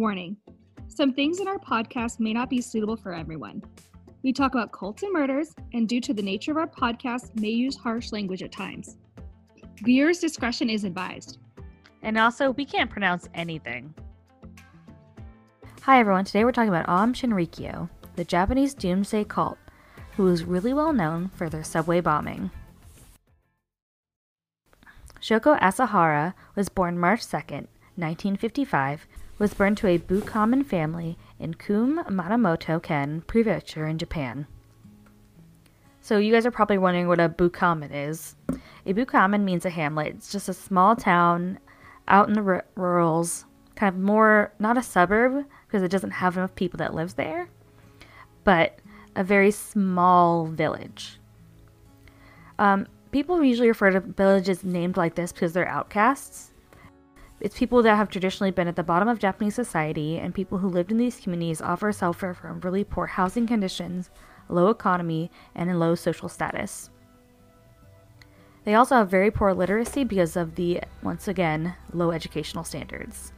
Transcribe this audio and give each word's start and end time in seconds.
Warning 0.00 0.38
Some 0.88 1.12
things 1.12 1.40
in 1.40 1.46
our 1.46 1.58
podcast 1.58 2.20
may 2.20 2.32
not 2.32 2.48
be 2.48 2.62
suitable 2.62 2.96
for 2.96 3.12
everyone. 3.12 3.62
We 4.22 4.32
talk 4.32 4.54
about 4.54 4.72
cults 4.72 5.02
and 5.02 5.12
murders, 5.12 5.54
and 5.74 5.86
due 5.86 6.00
to 6.00 6.14
the 6.14 6.22
nature 6.22 6.52
of 6.52 6.56
our 6.56 6.66
podcast, 6.66 7.38
may 7.38 7.50
use 7.50 7.76
harsh 7.76 8.10
language 8.10 8.42
at 8.42 8.50
times. 8.50 8.96
Viewers' 9.82 10.18
discretion 10.18 10.70
is 10.70 10.84
advised. 10.84 11.36
And 12.00 12.16
also, 12.16 12.52
we 12.52 12.64
can't 12.64 12.88
pronounce 12.88 13.28
anything. 13.34 13.92
Hi 15.82 16.00
everyone, 16.00 16.24
today 16.24 16.44
we're 16.44 16.52
talking 16.52 16.70
about 16.70 16.88
Aum 16.88 17.12
Shinrikyo, 17.12 17.90
the 18.16 18.24
Japanese 18.24 18.72
doomsday 18.72 19.24
cult, 19.24 19.58
who 20.16 20.26
is 20.28 20.44
really 20.44 20.72
well 20.72 20.94
known 20.94 21.28
for 21.34 21.50
their 21.50 21.62
subway 21.62 22.00
bombing. 22.00 22.50
Shoko 25.20 25.60
Asahara 25.60 26.32
was 26.56 26.70
born 26.70 26.98
March 26.98 27.20
2nd, 27.20 27.68
1955, 27.96 29.06
was 29.40 29.54
born 29.54 29.74
to 29.74 29.86
a 29.86 29.98
Bukamen 29.98 30.64
family 30.66 31.16
in 31.38 31.54
Kume 31.54 32.06
Minamoto 32.08 32.80
Ken 32.80 33.22
Prefecture 33.22 33.86
in 33.86 33.96
Japan. 33.96 34.46
So 36.02 36.18
you 36.18 36.30
guys 36.30 36.44
are 36.44 36.50
probably 36.50 36.76
wondering 36.76 37.08
what 37.08 37.20
a 37.20 37.30
Bukamen 37.30 37.90
is. 37.90 38.36
A 38.84 38.92
Bukamen 38.92 39.42
means 39.42 39.64
a 39.64 39.70
hamlet. 39.70 40.08
It's 40.08 40.30
just 40.30 40.50
a 40.50 40.52
small 40.52 40.94
town 40.94 41.58
out 42.06 42.28
in 42.28 42.34
the 42.34 42.42
r- 42.42 42.66
rurals, 42.74 43.46
kind 43.76 43.94
of 43.94 44.00
more 44.02 44.52
not 44.58 44.76
a 44.76 44.82
suburb 44.82 45.46
because 45.66 45.82
it 45.82 45.90
doesn't 45.90 46.10
have 46.10 46.36
enough 46.36 46.54
people 46.54 46.76
that 46.76 46.94
lives 46.94 47.14
there, 47.14 47.48
but 48.44 48.78
a 49.16 49.24
very 49.24 49.50
small 49.50 50.44
village. 50.44 51.18
Um, 52.58 52.86
people 53.10 53.42
usually 53.42 53.68
refer 53.68 53.90
to 53.90 54.00
villages 54.00 54.64
named 54.64 54.98
like 54.98 55.14
this 55.14 55.32
because 55.32 55.54
they're 55.54 55.66
outcasts. 55.66 56.49
It's 57.40 57.58
people 57.58 57.82
that 57.82 57.96
have 57.96 58.10
traditionally 58.10 58.50
been 58.50 58.68
at 58.68 58.76
the 58.76 58.82
bottom 58.82 59.08
of 59.08 59.18
Japanese 59.18 59.54
society, 59.54 60.18
and 60.18 60.34
people 60.34 60.58
who 60.58 60.68
lived 60.68 60.90
in 60.90 60.98
these 60.98 61.20
communities 61.20 61.62
often 61.62 61.92
suffer 61.94 62.34
from 62.34 62.60
really 62.60 62.84
poor 62.84 63.06
housing 63.06 63.46
conditions, 63.46 64.10
low 64.50 64.68
economy, 64.68 65.30
and 65.54 65.80
low 65.80 65.94
social 65.94 66.28
status. 66.28 66.90
They 68.64 68.74
also 68.74 68.96
have 68.96 69.08
very 69.08 69.30
poor 69.30 69.54
literacy 69.54 70.04
because 70.04 70.36
of 70.36 70.56
the, 70.56 70.82
once 71.02 71.28
again, 71.28 71.76
low 71.94 72.10
educational 72.10 72.62
standards. 72.62 73.32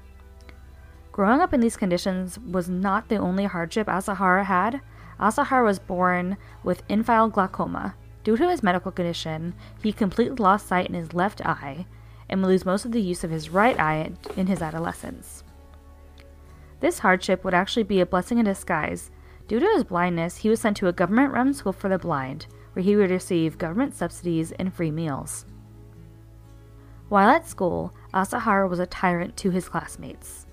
Growing 1.12 1.41
up 1.41 1.55
in 1.55 1.61
these 1.61 1.77
conditions 1.77 2.41
was 2.41 2.69
not 2.69 3.09
the 3.09 3.19
only 3.19 3.44
hardship 3.44 3.87
Asahara 3.87 4.47
had. 4.47 4.81
Asahara 5.20 5.64
was 5.64 5.78
born 5.78 6.37
with 6.64 6.83
infantile 6.89 7.28
glaucoma. 7.28 7.94
Due 8.25 8.37
to 8.37 8.48
his 8.48 8.64
medical 8.64 8.91
condition, 8.91 9.55
he 9.81 9.92
completely 9.92 10.37
lost 10.37 10.66
sight 10.66 10.89
in 10.89 10.94
his 10.94 11.14
left 11.14 11.41
eye 11.47 11.87
and 12.33 12.41
would 12.42 12.48
lose 12.48 12.64
most 12.64 12.84
of 12.84 12.92
the 12.92 13.00
use 13.00 13.22
of 13.22 13.30
his 13.30 13.50
right 13.50 13.78
eye 13.78 14.11
in 14.36 14.47
his 14.47 14.62
adolescence. 14.62 15.44
This 16.80 17.00
hardship 17.00 17.44
would 17.44 17.55
actually 17.55 17.84
be 17.84 18.00
a 18.00 18.06
blessing 18.06 18.38
in 18.38 18.47
disguise. 18.47 19.11
Due 19.47 19.61
to 19.61 19.66
his 19.66 19.84
blindness, 19.84 20.38
he 20.38 20.48
was 20.48 20.58
sent 20.58 20.77
to 20.78 20.88
a 20.88 20.92
government 20.92 21.33
run 21.33 21.55
school 21.55 21.72
for 21.72 21.88
the 21.88 21.98
blind, 21.98 22.47
where 22.72 22.83
he 22.83 22.97
would 22.97 23.10
receive 23.10 23.58
government 23.58 23.94
subsidies 23.94 24.50
and 24.53 24.75
free 24.75 24.91
meals. 24.91 25.44
While 27.08 27.28
at 27.28 27.47
school, 27.47 27.94
Asahara 28.14 28.69
was 28.69 28.78
a 28.78 28.86
tyrant 28.86 29.36
to 29.36 29.50
his 29.50 29.69
classmates. 29.69 30.47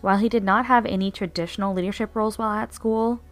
While 0.00 0.18
he 0.18 0.28
did 0.28 0.42
not 0.42 0.66
have 0.66 0.84
any 0.84 1.12
traditional 1.12 1.72
leadership 1.72 2.16
roles 2.16 2.36
while 2.36 2.50
at 2.50 2.74
school, 2.74 3.22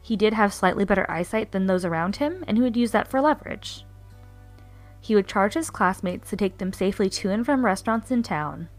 he 0.00 0.16
did 0.16 0.32
have 0.32 0.54
slightly 0.54 0.84
better 0.84 1.10
eyesight 1.10 1.50
than 1.50 1.66
those 1.66 1.84
around 1.84 2.16
him, 2.16 2.44
and 2.46 2.56
he 2.56 2.62
would 2.62 2.76
use 2.76 2.92
that 2.92 3.08
for 3.08 3.20
leverage. 3.20 3.84
He 5.04 5.14
would 5.14 5.28
charge 5.28 5.52
his 5.52 5.68
classmates 5.68 6.30
to 6.30 6.36
take 6.36 6.56
them 6.56 6.72
safely 6.72 7.10
to 7.10 7.28
and 7.30 7.44
from 7.44 7.62
restaurants 7.62 8.10
in 8.10 8.22
town. 8.22 8.70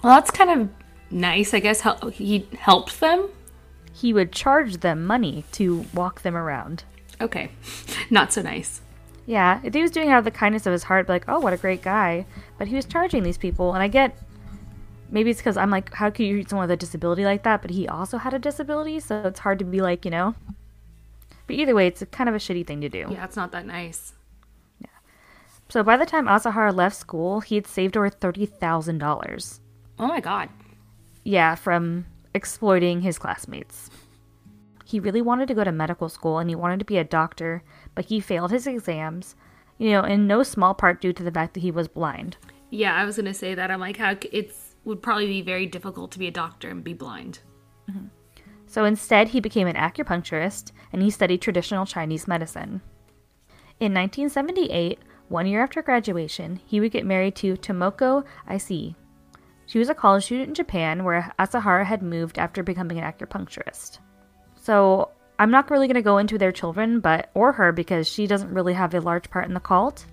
Well, 0.00 0.14
that's 0.14 0.30
kind 0.30 0.50
of 0.50 0.68
nice, 1.10 1.52
I 1.52 1.58
guess. 1.58 1.82
He 2.12 2.46
helped 2.56 3.00
them. 3.00 3.30
He 3.92 4.12
would 4.12 4.30
charge 4.30 4.76
them 4.76 5.04
money 5.04 5.42
to 5.50 5.84
walk 5.92 6.22
them 6.22 6.36
around. 6.36 6.84
Okay, 7.20 7.50
not 8.10 8.32
so 8.32 8.40
nice. 8.40 8.82
Yeah, 9.26 9.58
if 9.64 9.74
he 9.74 9.82
was 9.82 9.90
doing 9.90 10.10
it 10.10 10.12
out 10.12 10.20
of 10.20 10.24
the 10.24 10.30
kindness 10.30 10.64
of 10.64 10.72
his 10.72 10.84
heart, 10.84 11.08
like, 11.08 11.24
oh, 11.26 11.40
what 11.40 11.52
a 11.52 11.56
great 11.56 11.82
guy. 11.82 12.24
But 12.56 12.68
he 12.68 12.76
was 12.76 12.84
charging 12.84 13.24
these 13.24 13.36
people, 13.36 13.74
and 13.74 13.82
I 13.82 13.88
get 13.88 14.16
maybe 15.10 15.30
it's 15.30 15.40
because 15.40 15.56
I'm 15.56 15.70
like, 15.70 15.92
how 15.94 16.08
could 16.08 16.24
you 16.24 16.34
treat 16.34 16.50
someone 16.50 16.68
with 16.68 16.74
a 16.74 16.76
disability 16.76 17.24
like 17.24 17.42
that? 17.42 17.62
But 17.62 17.72
he 17.72 17.88
also 17.88 18.18
had 18.18 18.32
a 18.32 18.38
disability, 18.38 19.00
so 19.00 19.22
it's 19.24 19.40
hard 19.40 19.58
to 19.58 19.64
be 19.64 19.80
like, 19.80 20.04
you 20.04 20.12
know. 20.12 20.36
But 21.48 21.56
either 21.56 21.74
way, 21.74 21.88
it's 21.88 22.04
kind 22.12 22.28
of 22.28 22.36
a 22.36 22.38
shitty 22.38 22.64
thing 22.64 22.80
to 22.82 22.88
do. 22.88 23.08
Yeah, 23.10 23.24
it's 23.24 23.34
not 23.34 23.50
that 23.50 23.66
nice. 23.66 24.12
So 25.68 25.82
by 25.82 25.96
the 25.96 26.06
time 26.06 26.26
Asahara 26.26 26.74
left 26.74 26.96
school, 26.96 27.40
he 27.40 27.56
had 27.56 27.66
saved 27.66 27.96
over 27.96 28.10
$30,000. 28.10 29.60
Oh 29.98 30.06
my 30.06 30.20
god. 30.20 30.48
Yeah, 31.24 31.54
from 31.54 32.06
exploiting 32.34 33.00
his 33.00 33.18
classmates. 33.18 33.90
He 34.84 35.00
really 35.00 35.22
wanted 35.22 35.48
to 35.48 35.54
go 35.54 35.64
to 35.64 35.72
medical 35.72 36.08
school 36.08 36.38
and 36.38 36.48
he 36.48 36.54
wanted 36.54 36.78
to 36.78 36.84
be 36.84 36.98
a 36.98 37.04
doctor, 37.04 37.64
but 37.96 38.04
he 38.04 38.20
failed 38.20 38.52
his 38.52 38.66
exams, 38.66 39.34
you 39.78 39.90
know, 39.90 40.02
in 40.02 40.28
no 40.28 40.44
small 40.44 40.74
part 40.74 41.00
due 41.00 41.12
to 41.12 41.24
the 41.24 41.32
fact 41.32 41.54
that 41.54 41.60
he 41.60 41.72
was 41.72 41.88
blind. 41.88 42.36
Yeah, 42.70 42.94
I 42.94 43.04
was 43.04 43.16
gonna 43.16 43.34
say 43.34 43.54
that. 43.54 43.70
I'm 43.70 43.80
like, 43.80 43.96
how 43.96 44.14
it's 44.30 44.76
would 44.84 45.02
probably 45.02 45.26
be 45.26 45.42
very 45.42 45.66
difficult 45.66 46.12
to 46.12 46.18
be 46.18 46.28
a 46.28 46.30
doctor 46.30 46.70
and 46.70 46.84
be 46.84 46.94
blind. 46.94 47.40
Mm-hmm. 47.90 48.06
So 48.66 48.84
instead, 48.84 49.28
he 49.28 49.40
became 49.40 49.66
an 49.66 49.76
acupuncturist 49.76 50.70
and 50.92 51.02
he 51.02 51.10
studied 51.10 51.42
traditional 51.42 51.86
Chinese 51.86 52.28
medicine. 52.28 52.80
In 53.80 53.92
1978, 53.92 55.00
one 55.28 55.46
year 55.46 55.62
after 55.62 55.82
graduation, 55.82 56.60
he 56.66 56.80
would 56.80 56.92
get 56.92 57.06
married 57.06 57.34
to 57.36 57.56
Tomoko 57.56 58.24
Issei. 58.48 58.94
She 59.66 59.78
was 59.78 59.88
a 59.88 59.94
college 59.94 60.24
student 60.24 60.48
in 60.48 60.54
Japan 60.54 61.02
where 61.02 61.32
Asahara 61.38 61.84
had 61.84 62.02
moved 62.02 62.38
after 62.38 62.62
becoming 62.62 62.98
an 62.98 63.12
acupuncturist. 63.12 63.98
So 64.54 65.10
I'm 65.38 65.50
not 65.50 65.70
really 65.70 65.88
going 65.88 65.96
to 65.96 66.02
go 66.02 66.18
into 66.18 66.38
their 66.38 66.52
children, 66.52 67.00
but 67.00 67.30
or 67.34 67.52
her 67.52 67.72
because 67.72 68.08
she 68.08 68.26
doesn't 68.26 68.54
really 68.54 68.74
have 68.74 68.94
a 68.94 69.00
large 69.00 69.28
part 69.28 69.46
in 69.46 69.54
the 69.54 69.60
cult. 69.60 70.06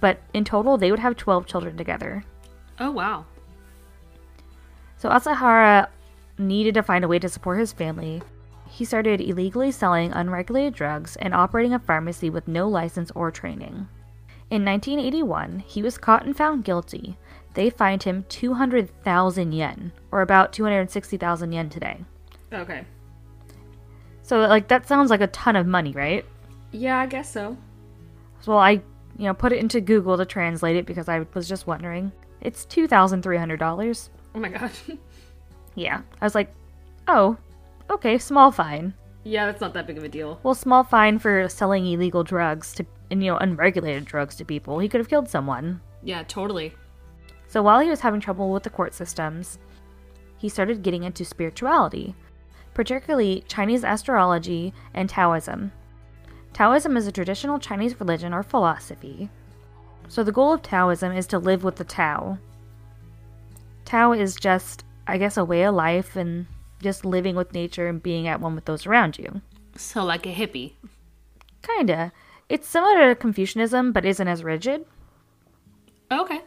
But 0.00 0.20
in 0.32 0.44
total, 0.44 0.78
they 0.78 0.90
would 0.90 1.00
have 1.00 1.16
12 1.16 1.46
children 1.46 1.76
together. 1.76 2.24
Oh 2.78 2.90
wow. 2.90 3.26
So 4.96 5.08
Asahara 5.08 5.88
needed 6.38 6.74
to 6.74 6.82
find 6.82 7.04
a 7.04 7.08
way 7.08 7.18
to 7.18 7.28
support 7.28 7.58
his 7.58 7.72
family. 7.72 8.22
He 8.68 8.84
started 8.84 9.20
illegally 9.20 9.72
selling 9.72 10.12
unregulated 10.12 10.74
drugs 10.74 11.16
and 11.16 11.34
operating 11.34 11.74
a 11.74 11.78
pharmacy 11.78 12.30
with 12.30 12.46
no 12.46 12.68
license 12.68 13.10
or 13.12 13.30
training. 13.30 13.88
In 14.50 14.64
1981, 14.64 15.60
he 15.60 15.80
was 15.80 15.96
caught 15.96 16.26
and 16.26 16.36
found 16.36 16.64
guilty. 16.64 17.16
They 17.54 17.70
fined 17.70 18.02
him 18.02 18.24
200,000 18.28 19.52
yen, 19.52 19.92
or 20.10 20.22
about 20.22 20.52
260,000 20.52 21.52
yen 21.52 21.70
today. 21.70 22.04
Okay. 22.52 22.84
So, 24.22 24.40
like, 24.40 24.68
that 24.68 24.88
sounds 24.88 25.10
like 25.10 25.20
a 25.20 25.28
ton 25.28 25.56
of 25.56 25.66
money, 25.66 25.92
right? 25.92 26.24
Yeah, 26.72 26.98
I 26.98 27.06
guess 27.06 27.32
so. 27.32 27.56
So, 28.40 28.56
I, 28.56 28.72
you 28.72 29.26
know, 29.26 29.34
put 29.34 29.52
it 29.52 29.58
into 29.58 29.80
Google 29.80 30.16
to 30.16 30.24
translate 30.24 30.76
it 30.76 30.86
because 30.86 31.08
I 31.08 31.26
was 31.34 31.48
just 31.48 31.66
wondering. 31.66 32.10
It's 32.40 32.66
$2,300. 32.66 34.08
Oh 34.34 34.38
my 34.38 34.48
god. 34.48 34.70
Yeah. 35.76 36.02
I 36.20 36.24
was 36.24 36.34
like, 36.34 36.52
oh, 37.06 37.36
okay, 37.88 38.18
small 38.18 38.50
fine. 38.50 38.92
Yeah, 39.24 39.46
that's 39.46 39.60
not 39.60 39.74
that 39.74 39.86
big 39.86 39.98
of 39.98 40.04
a 40.04 40.08
deal. 40.08 40.40
Well, 40.42 40.54
small 40.54 40.84
fine 40.84 41.18
for 41.18 41.48
selling 41.48 41.86
illegal 41.86 42.24
drugs 42.24 42.72
to, 42.74 42.86
and, 43.10 43.22
you 43.22 43.30
know, 43.30 43.38
unregulated 43.38 44.04
drugs 44.04 44.36
to 44.36 44.44
people. 44.44 44.78
He 44.78 44.88
could 44.88 45.00
have 45.00 45.08
killed 45.08 45.28
someone. 45.28 45.80
Yeah, 46.02 46.22
totally. 46.22 46.74
So 47.46 47.62
while 47.62 47.80
he 47.80 47.90
was 47.90 48.00
having 48.00 48.20
trouble 48.20 48.50
with 48.50 48.62
the 48.62 48.70
court 48.70 48.94
systems, 48.94 49.58
he 50.38 50.48
started 50.48 50.82
getting 50.82 51.02
into 51.02 51.24
spirituality, 51.24 52.14
particularly 52.72 53.44
Chinese 53.48 53.84
astrology 53.84 54.72
and 54.94 55.08
Taoism. 55.08 55.72
Taoism 56.52 56.96
is 56.96 57.06
a 57.06 57.12
traditional 57.12 57.58
Chinese 57.58 58.00
religion 58.00 58.32
or 58.32 58.42
philosophy. 58.42 59.28
So 60.08 60.24
the 60.24 60.32
goal 60.32 60.54
of 60.54 60.62
Taoism 60.62 61.12
is 61.12 61.26
to 61.28 61.38
live 61.38 61.62
with 61.62 61.76
the 61.76 61.84
Tao. 61.84 62.38
Tao 63.84 64.12
is 64.12 64.34
just, 64.34 64.84
I 65.06 65.18
guess, 65.18 65.36
a 65.36 65.44
way 65.44 65.62
of 65.64 65.74
life 65.74 66.16
and 66.16 66.46
just 66.82 67.04
living 67.04 67.36
with 67.36 67.52
nature 67.52 67.88
and 67.88 68.02
being 68.02 68.26
at 68.26 68.40
one 68.40 68.54
with 68.54 68.64
those 68.64 68.86
around 68.86 69.18
you. 69.18 69.40
So 69.76 70.04
like 70.04 70.26
a 70.26 70.34
hippie. 70.34 70.72
Kinda. 71.62 72.12
It's 72.48 72.66
similar 72.68 73.08
to 73.08 73.14
Confucianism, 73.14 73.92
but 73.92 74.04
isn't 74.04 74.26
as 74.26 74.42
rigid. 74.42 74.84
Okay. 76.10 76.40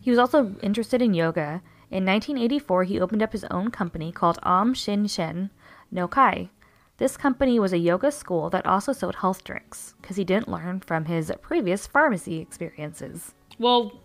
He 0.00 0.10
was 0.10 0.18
also 0.18 0.56
interested 0.62 1.00
in 1.00 1.14
yoga. 1.14 1.62
In 1.90 2.04
1984, 2.04 2.84
he 2.84 3.00
opened 3.00 3.22
up 3.22 3.32
his 3.32 3.44
own 3.44 3.70
company 3.70 4.10
called 4.10 4.38
Om 4.42 4.74
Shin 4.74 5.06
Shen 5.06 5.50
No 5.90 6.08
Kai. 6.08 6.50
This 6.96 7.16
company 7.16 7.58
was 7.58 7.72
a 7.72 7.78
yoga 7.78 8.10
school 8.10 8.50
that 8.50 8.66
also 8.66 8.92
sold 8.92 9.16
health 9.16 9.44
drinks 9.44 9.94
because 10.00 10.16
he 10.16 10.24
didn't 10.24 10.48
learn 10.48 10.80
from 10.80 11.04
his 11.04 11.32
previous 11.40 11.86
pharmacy 11.86 12.38
experiences. 12.38 13.34
Well, 13.58 14.00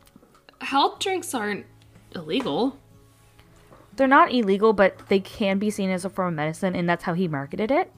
health 0.61 0.99
drinks 0.99 1.33
aren't 1.33 1.65
illegal. 2.13 2.77
They're 3.97 4.07
not 4.07 4.31
illegal, 4.31 4.73
but 4.73 5.07
they 5.09 5.19
can 5.19 5.59
be 5.59 5.69
seen 5.69 5.89
as 5.89 6.05
a 6.05 6.09
form 6.09 6.29
of 6.29 6.33
medicine, 6.35 6.75
and 6.75 6.87
that's 6.87 7.03
how 7.03 7.13
he 7.13 7.27
marketed 7.27 7.71
it. 7.71 7.91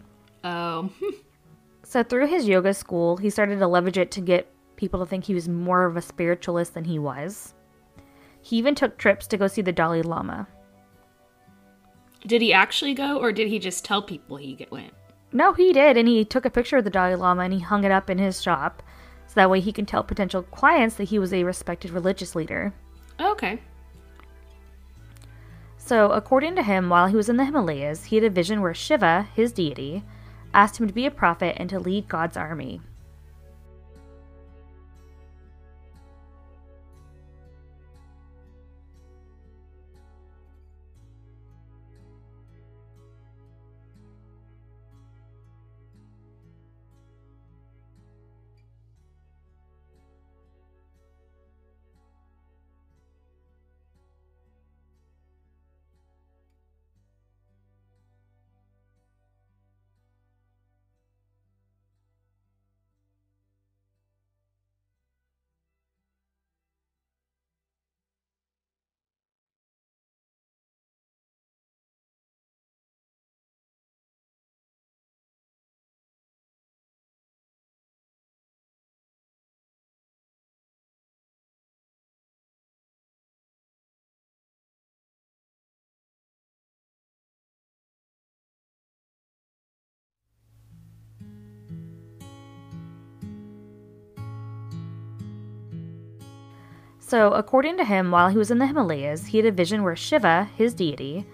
Oh. 0.44 0.90
So, 1.82 2.04
through 2.04 2.28
his 2.28 2.48
yoga 2.48 2.76
school, 2.76 3.18
he 3.18 3.32
started 3.32 3.58
to 3.58 3.68
leverage 3.68 3.98
it 3.98 4.12
to 4.12 4.22
get 4.22 4.54
people 4.76 5.00
to 5.00 5.08
think 5.08 5.24
he 5.24 5.34
was 5.34 5.50
more 5.50 5.86
of 5.86 5.98
a 5.98 6.04
spiritualist 6.04 6.76
than 6.76 6.84
he 6.84 7.00
was. 7.00 7.56
He 8.44 8.58
even 8.58 8.76
took 8.76 9.00
trips 9.00 9.26
to 9.26 9.38
go 9.38 9.48
see 9.48 9.64
the 9.64 9.72
Dalai 9.72 10.04
Lama. 10.04 10.48
Did 12.28 12.44
he 12.44 12.54
actually 12.54 12.94
go, 12.94 13.18
or 13.18 13.32
did 13.32 13.48
he 13.48 13.58
just 13.58 13.84
tell 13.84 14.04
people 14.04 14.38
he 14.38 14.68
went? 14.70 14.94
No, 15.34 15.54
he 15.54 15.74
did, 15.74 15.98
and 15.98 16.08
he 16.08 16.24
took 16.24 16.46
a 16.46 16.52
picture 16.52 16.78
of 16.78 16.84
the 16.84 16.92
Dalai 16.92 17.16
Lama 17.16 17.42
and 17.42 17.54
he 17.54 17.60
hung 17.60 17.84
it 17.84 17.92
up 17.92 18.08
in 18.08 18.20
his 18.20 18.40
shop, 18.40 18.84
so 19.26 19.34
that 19.34 19.50
way 19.50 19.60
he 19.60 19.72
can 19.72 19.88
tell 19.88 20.04
potential 20.04 20.44
clients 20.44 20.94
that 20.98 21.10
he 21.10 21.18
was 21.18 21.34
a 21.34 21.44
respected 21.44 21.90
religious 21.90 22.36
leader. 22.36 22.72
Okay. 23.20 23.60
So, 25.90 26.12
according 26.12 26.56
to 26.56 26.62
him, 26.62 26.88
while 26.88 27.08
he 27.08 27.16
was 27.16 27.30
in 27.30 27.38
the 27.38 27.46
Himalayas, 27.46 28.04
he 28.04 28.16
had 28.16 28.24
a 28.24 28.30
vision 28.30 28.62
where 28.62 28.76
Shiva, 28.76 29.28
his 29.34 29.52
deity, 29.52 30.04
asked 30.54 30.80
him 30.80 30.86
to 30.86 30.94
be 30.94 31.08
a 31.08 31.10
prophet 31.10 31.56
and 31.58 31.68
to 31.72 31.80
lead 31.80 32.08
God's 32.08 32.38
army. 32.38 32.80
So, 97.10 97.34
according 97.34 97.78
to 97.78 97.84
him, 97.86 98.12
while 98.12 98.30
he 98.30 98.38
was 98.38 98.52
in 98.52 98.60
the 98.60 98.68
Himalayas, 98.68 99.26
he 99.26 99.40
had 99.40 99.48
a 99.48 99.52
vision 99.52 99.82
where 99.82 99.96
Shiva, 99.96 100.48
his 100.56 100.76
deity, 100.76 101.26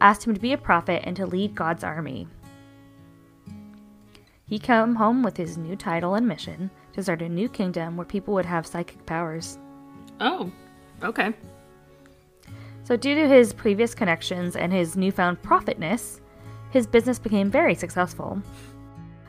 asked 0.00 0.24
him 0.24 0.32
to 0.32 0.40
be 0.40 0.52
a 0.52 0.56
prophet 0.56 1.02
and 1.04 1.16
to 1.16 1.26
lead 1.26 1.56
God's 1.56 1.82
army. 1.82 2.28
He 4.46 4.60
came 4.60 4.94
home 4.94 5.24
with 5.24 5.36
his 5.36 5.58
new 5.58 5.74
title 5.74 6.14
and 6.14 6.28
mission 6.28 6.70
to 6.92 7.02
start 7.02 7.20
a 7.20 7.28
new 7.28 7.48
kingdom 7.48 7.96
where 7.96 8.06
people 8.06 8.32
would 8.34 8.44
have 8.44 8.64
psychic 8.64 9.04
powers. 9.06 9.58
Oh, 10.20 10.52
okay. 11.02 11.34
So, 12.84 12.96
due 12.96 13.16
to 13.16 13.26
his 13.26 13.52
previous 13.52 13.92
connections 13.92 14.54
and 14.54 14.72
his 14.72 14.94
newfound 14.94 15.42
prophetness, 15.42 16.20
his 16.70 16.86
business 16.86 17.18
became 17.18 17.50
very 17.50 17.74
successful. 17.74 18.40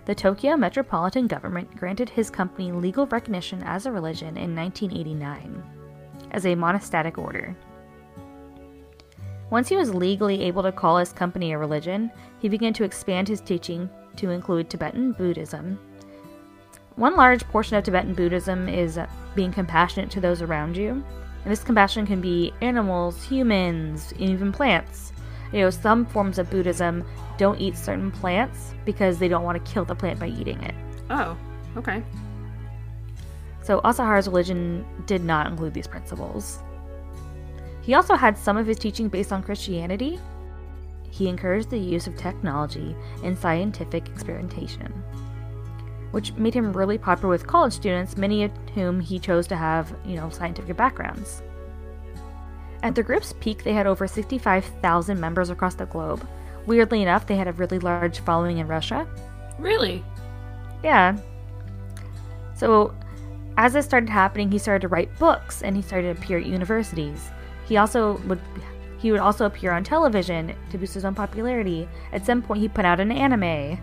The 0.05 0.13
Tokyo 0.13 0.55
Metropolitan 0.55 1.25
Government 1.25 1.75
granted 1.75 2.11
his 2.11 2.29
company 2.29 2.71
legal 2.71 3.07
recognition 3.07 3.63
as 3.63 3.87
a 3.87 3.91
religion 3.91 4.37
in 4.37 4.55
1989 4.55 5.63
as 6.31 6.45
a 6.45 6.55
monastic 6.55 7.17
order. 7.17 7.55
Once 9.49 9.69
he 9.69 9.75
was 9.75 9.93
legally 9.93 10.41
able 10.41 10.63
to 10.63 10.71
call 10.71 10.97
his 10.97 11.13
company 11.13 11.53
a 11.53 11.57
religion, 11.57 12.11
he 12.39 12.49
began 12.49 12.73
to 12.73 12.83
expand 12.83 13.27
his 13.27 13.41
teaching 13.41 13.89
to 14.15 14.31
include 14.31 14.69
Tibetan 14.69 15.11
Buddhism. 15.11 15.79
One 16.95 17.15
large 17.15 17.43
portion 17.49 17.77
of 17.77 17.83
Tibetan 17.83 18.13
Buddhism 18.13 18.69
is 18.69 18.99
being 19.35 19.51
compassionate 19.51 20.09
to 20.11 20.21
those 20.21 20.41
around 20.41 20.77
you, 20.77 20.91
and 20.91 21.51
this 21.51 21.63
compassion 21.63 22.07
can 22.07 22.21
be 22.21 22.53
animals, 22.61 23.23
humans, 23.23 24.13
even 24.17 24.51
plants. 24.51 25.11
You 25.51 25.61
know, 25.61 25.69
some 25.69 26.05
forms 26.05 26.39
of 26.39 26.49
Buddhism 26.49 27.03
don't 27.37 27.59
eat 27.61 27.77
certain 27.77 28.11
plants 28.11 28.73
because 28.83 29.19
they 29.19 29.27
don't 29.27 29.43
want 29.43 29.63
to 29.63 29.71
kill 29.71 29.85
the 29.85 29.95
plant 29.95 30.19
by 30.19 30.27
eating 30.27 30.61
it. 30.63 30.73
Oh, 31.09 31.37
okay. 31.77 32.01
So 33.65 33.81
Asahara's 33.81 34.27
religion 34.27 34.85
did 35.07 35.23
not 35.23 35.47
include 35.47 35.73
these 35.73 35.87
principles. 35.87 36.59
He 37.81 37.95
also 37.95 38.13
had 38.13 38.37
some 38.37 38.57
of 38.57 38.67
his 38.67 38.77
teaching 38.77 39.09
based 39.09 39.33
on 39.33 39.41
Christianity. 39.41 40.19
He 41.09 41.27
encouraged 41.27 41.71
the 41.71 41.79
use 41.79 42.05
of 42.05 42.15
technology 42.15 42.95
in 43.23 43.35
scientific 43.35 44.07
experimentation, 44.07 44.91
which 46.11 46.33
made 46.33 46.53
him 46.53 46.73
really 46.73 46.99
popular 46.99 47.29
with 47.29 47.47
college 47.47 47.73
students, 47.73 48.17
many 48.17 48.43
of 48.43 48.51
whom 48.75 48.99
he 48.99 49.17
chose 49.17 49.47
to 49.47 49.55
have, 49.55 49.95
you 50.05 50.15
know, 50.15 50.29
scientific 50.29 50.77
backgrounds. 50.77 51.41
At 52.83 52.93
the 52.93 53.01
group's 53.01 53.33
peak, 53.39 53.63
they 53.63 53.73
had 53.73 53.87
over 53.87 54.07
65,000 54.07 55.19
members 55.19 55.49
across 55.49 55.73
the 55.73 55.87
globe. 55.87 56.27
Weirdly 56.67 57.01
enough, 57.01 57.25
they 57.25 57.35
had 57.35 57.47
a 57.47 57.53
really 57.53 57.79
large 57.79 58.19
following 58.19 58.59
in 58.59 58.67
Russia. 58.67 59.07
Really? 59.57 60.03
Yeah. 60.83 61.17
So, 62.55 62.93
as 63.57 63.73
this 63.73 63.85
started 63.85 64.09
happening, 64.09 64.51
he 64.51 64.57
started 64.57 64.81
to 64.81 64.87
write 64.87 65.17
books 65.17 65.61
and 65.61 65.75
he 65.75 65.81
started 65.81 66.13
to 66.13 66.21
appear 66.21 66.37
at 66.37 66.45
universities. 66.45 67.29
He 67.67 67.77
also 67.77 68.17
would 68.27 68.41
he 68.97 69.11
would 69.11 69.19
also 69.19 69.45
appear 69.45 69.71
on 69.71 69.83
television 69.83 70.55
to 70.71 70.77
boost 70.77 70.93
his 70.93 71.05
own 71.05 71.13
popularity. 71.13 71.87
At 72.11 72.25
some 72.25 72.41
point 72.41 72.61
he 72.61 72.67
put 72.67 72.85
out 72.85 72.99
an 72.99 73.11
anime. 73.11 73.79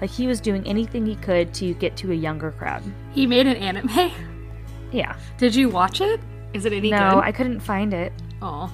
Like 0.00 0.10
he 0.10 0.26
was 0.26 0.40
doing 0.40 0.66
anything 0.66 1.04
he 1.04 1.16
could 1.16 1.52
to 1.54 1.74
get 1.74 1.96
to 1.98 2.12
a 2.12 2.14
younger 2.14 2.52
crowd. 2.52 2.82
He 3.12 3.26
made 3.26 3.46
an 3.46 3.56
anime? 3.56 4.12
Yeah. 4.92 5.16
Did 5.36 5.54
you 5.54 5.68
watch 5.68 6.00
it? 6.00 6.20
Is 6.54 6.64
it 6.64 6.72
any 6.72 6.90
no, 6.90 6.96
good? 6.96 7.24
I 7.24 7.32
couldn't 7.32 7.58
find 7.60 7.92
it. 7.92 8.12
Oh. 8.40 8.72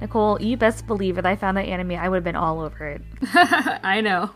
Nicole, 0.00 0.40
you 0.40 0.56
best 0.56 0.86
believe 0.86 1.18
if 1.18 1.26
I 1.26 1.36
found 1.36 1.56
that 1.58 1.66
anime, 1.66 1.92
I 1.92 2.08
would 2.08 2.16
have 2.16 2.24
been 2.24 2.34
all 2.34 2.60
over 2.60 2.86
it. 2.86 3.02
I 3.34 4.00
know. 4.00 4.30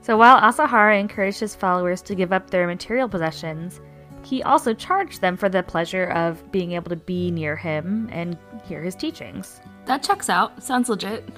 So 0.00 0.16
while 0.16 0.40
Asahara 0.40 0.98
encouraged 0.98 1.38
his 1.38 1.54
followers 1.54 2.02
to 2.02 2.14
give 2.14 2.32
up 2.32 2.50
their 2.50 2.66
material 2.66 3.08
possessions, 3.08 3.80
he 4.32 4.42
also 4.44 4.72
charged 4.72 5.20
them 5.20 5.36
for 5.36 5.50
the 5.50 5.62
pleasure 5.62 6.06
of 6.06 6.50
being 6.50 6.72
able 6.72 6.88
to 6.88 6.96
be 6.96 7.30
near 7.30 7.54
him 7.54 8.08
and 8.10 8.38
hear 8.64 8.80
his 8.80 8.94
teachings. 8.94 9.60
That 9.84 10.02
checks 10.02 10.30
out. 10.30 10.62
Sounds 10.62 10.88
legit. 10.88 11.28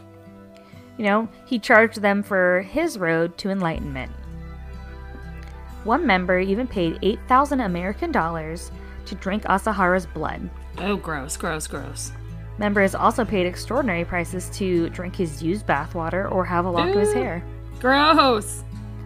You 0.96 1.04
know, 1.06 1.28
he 1.44 1.58
charged 1.58 2.00
them 2.00 2.22
for 2.22 2.62
his 2.62 2.96
road 2.96 3.36
to 3.38 3.50
enlightenment. 3.50 4.12
One 5.82 6.06
member 6.06 6.38
even 6.38 6.68
paid 6.68 7.00
8,000 7.02 7.58
American 7.62 8.12
dollars 8.12 8.70
to 9.06 9.16
drink 9.16 9.42
Asahara's 9.46 10.06
blood. 10.06 10.48
Oh, 10.78 10.94
gross, 10.94 11.36
gross, 11.36 11.66
gross. 11.66 12.12
Members 12.58 12.94
also 12.94 13.24
paid 13.24 13.44
extraordinary 13.44 14.04
prices 14.04 14.48
to 14.50 14.88
drink 14.90 15.16
his 15.16 15.42
used 15.42 15.66
bathwater 15.66 16.30
or 16.30 16.44
have 16.44 16.64
a 16.64 16.70
lock 16.70 16.90
of 16.90 17.00
his 17.00 17.12
hair. 17.12 17.44
Gross! 17.80 18.62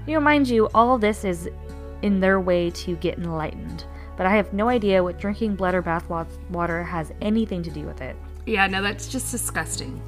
You 0.06 0.12
know, 0.12 0.20
mind 0.20 0.46
you, 0.46 0.68
all 0.74 0.98
this 0.98 1.24
is 1.24 1.48
in 2.02 2.20
their 2.20 2.40
way 2.40 2.70
to 2.70 2.96
get 2.96 3.18
enlightened. 3.18 3.84
But 4.16 4.26
I 4.26 4.34
have 4.36 4.52
no 4.52 4.68
idea 4.68 5.02
what 5.02 5.18
drinking 5.18 5.56
blood 5.56 5.74
or 5.74 5.82
bath 5.82 6.08
water 6.50 6.82
has 6.82 7.12
anything 7.20 7.62
to 7.62 7.70
do 7.70 7.86
with 7.86 8.00
it. 8.00 8.16
Yeah, 8.46 8.66
no, 8.66 8.82
that's 8.82 9.08
just 9.08 9.30
disgusting. 9.30 10.00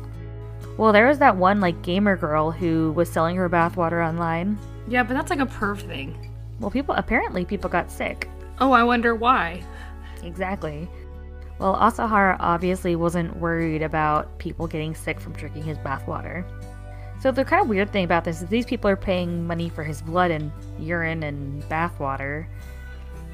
Well, 0.77 0.93
there 0.93 1.07
was 1.07 1.19
that 1.19 1.37
one 1.37 1.61
like 1.61 1.83
gamer 1.83 2.17
girl 2.17 2.51
who 2.51 2.93
was 2.93 3.11
selling 3.11 3.37
her 3.37 3.49
bathwater 3.49 4.07
online. 4.07 4.59
Yeah, 4.89 5.03
but 5.03 5.15
that's 5.15 5.31
like 5.31 5.41
a 5.41 5.47
perv 5.47 5.81
thing. 5.81 6.31
Well, 6.59 6.71
people 6.71 6.95
apparently 6.95 7.45
people 7.45 7.71
got 7.71 7.91
sick. 7.91 8.29
Oh, 8.59 8.73
I 8.73 8.83
wonder 8.83 9.15
why. 9.15 9.63
Exactly. 10.23 10.89
Well, 11.59 11.77
Asahara 11.77 12.37
obviously 12.41 12.97
wasn't 12.97 13.37
worried 13.37 13.83
about 13.83 14.39
people 14.39 14.67
getting 14.67 14.95
sick 14.95 15.21
from 15.21 15.35
drinking 15.35 15.63
his 15.63 15.79
bathwater. 15.79 16.45
So 17.21 17.31
the 17.31 17.45
kind 17.45 17.61
of 17.61 17.69
weird 17.69 17.93
thing 17.93 18.05
about 18.05 18.25
this 18.25 18.41
is 18.41 18.49
these 18.49 18.65
people 18.65 18.89
are 18.89 18.97
paying 18.97 19.47
money 19.47 19.69
for 19.69 19.85
his 19.85 20.01
blood 20.01 20.31
and 20.31 20.51
urine 20.79 21.23
and 21.23 21.63
bathwater, 21.65 22.47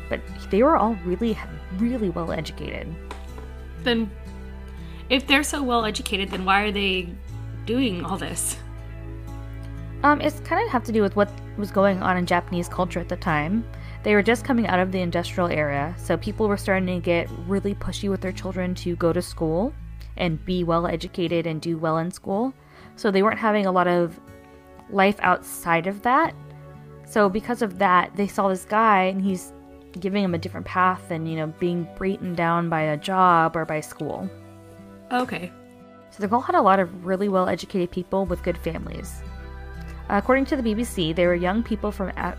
but 0.09 0.21
they 0.51 0.65
were 0.65 0.77
all 0.77 0.95
really, 1.05 1.39
really 1.79 2.11
well 2.11 2.33
educated. 2.33 2.93
Then, 3.85 4.11
if 5.09 5.29
they're 5.29 5.45
so 5.45 5.63
well 5.63 5.85
educated, 5.85 6.31
then 6.31 6.45
why 6.45 6.63
are 6.63 6.73
they 6.73 7.09
doing 7.65 8.05
all 8.05 8.17
this? 8.19 8.57
Um, 10.03 10.21
it's 10.21 10.41
kind 10.41 10.65
of 10.65 10.71
have 10.73 10.83
to 10.85 10.93
do 10.93 11.01
with 11.01 11.15
what 11.15 11.31
was 11.57 11.71
going 11.71 12.03
on 12.03 12.17
in 12.17 12.27
Japanese 12.27 12.69
culture 12.69 12.99
at 12.99 13.09
the 13.09 13.17
time. 13.17 13.65
They 14.03 14.15
were 14.15 14.23
just 14.23 14.45
coming 14.45 14.67
out 14.67 14.81
of 14.81 14.91
the 14.91 15.01
industrial 15.01 15.49
era, 15.49 15.95
so 15.97 16.17
people 16.17 16.49
were 16.49 16.57
starting 16.57 16.87
to 16.87 17.01
get 17.01 17.29
really 17.47 17.77
pushy 17.77 18.11
with 18.11 18.21
their 18.21 18.33
children 18.33 18.75
to 18.77 18.97
go 18.97 19.13
to 19.13 19.23
school 19.23 19.73
and 20.17 20.45
be 20.45 20.65
well 20.65 20.89
educated 20.89 21.47
and 21.47 21.61
do 21.61 21.79
well 21.79 21.99
in 21.99 22.11
school. 22.11 22.53
So 22.97 23.11
they 23.11 23.23
weren't 23.23 23.39
having 23.39 23.67
a 23.67 23.73
lot 23.73 23.87
of 23.87 24.19
life 24.91 25.17
outside 25.21 25.87
of 25.87 26.03
that. 26.03 26.35
So 27.07 27.29
because 27.29 27.63
of 27.63 27.79
that, 27.79 28.11
they 28.17 28.27
saw 28.27 28.49
this 28.49 28.65
guy 28.65 29.05
and 29.05 29.23
he's 29.23 29.53
giving 30.01 30.25
him 30.25 30.35
a 30.35 30.39
different 30.39 30.67
path 30.67 31.09
than, 31.09 31.27
you 31.27 31.37
know, 31.37 31.47
being 31.59 31.89
beaten 31.99 32.35
down 32.35 32.69
by 32.69 32.83
a 32.83 32.97
job 32.97 33.57
or 33.57 33.65
by 33.65 33.81
school. 33.81 34.29
Okay. 35.13 35.53
So 36.11 36.23
the 36.23 36.29
cult 36.29 36.47
had 36.47 36.55
a 36.55 36.63
lot 36.63 36.81
of 36.81 37.05
really 37.07 37.29
well 37.29 37.49
educated 37.49 37.91
people 37.91 38.27
with 38.27 38.43
good 38.43 38.59
families. 38.59 39.23
According 40.09 40.47
to 40.47 40.57
the 40.57 40.63
BBC, 40.63 41.15
they 41.15 41.27
were 41.27 41.35
young 41.35 41.63
people 41.63 41.91
from 41.91 42.09
a- 42.17 42.37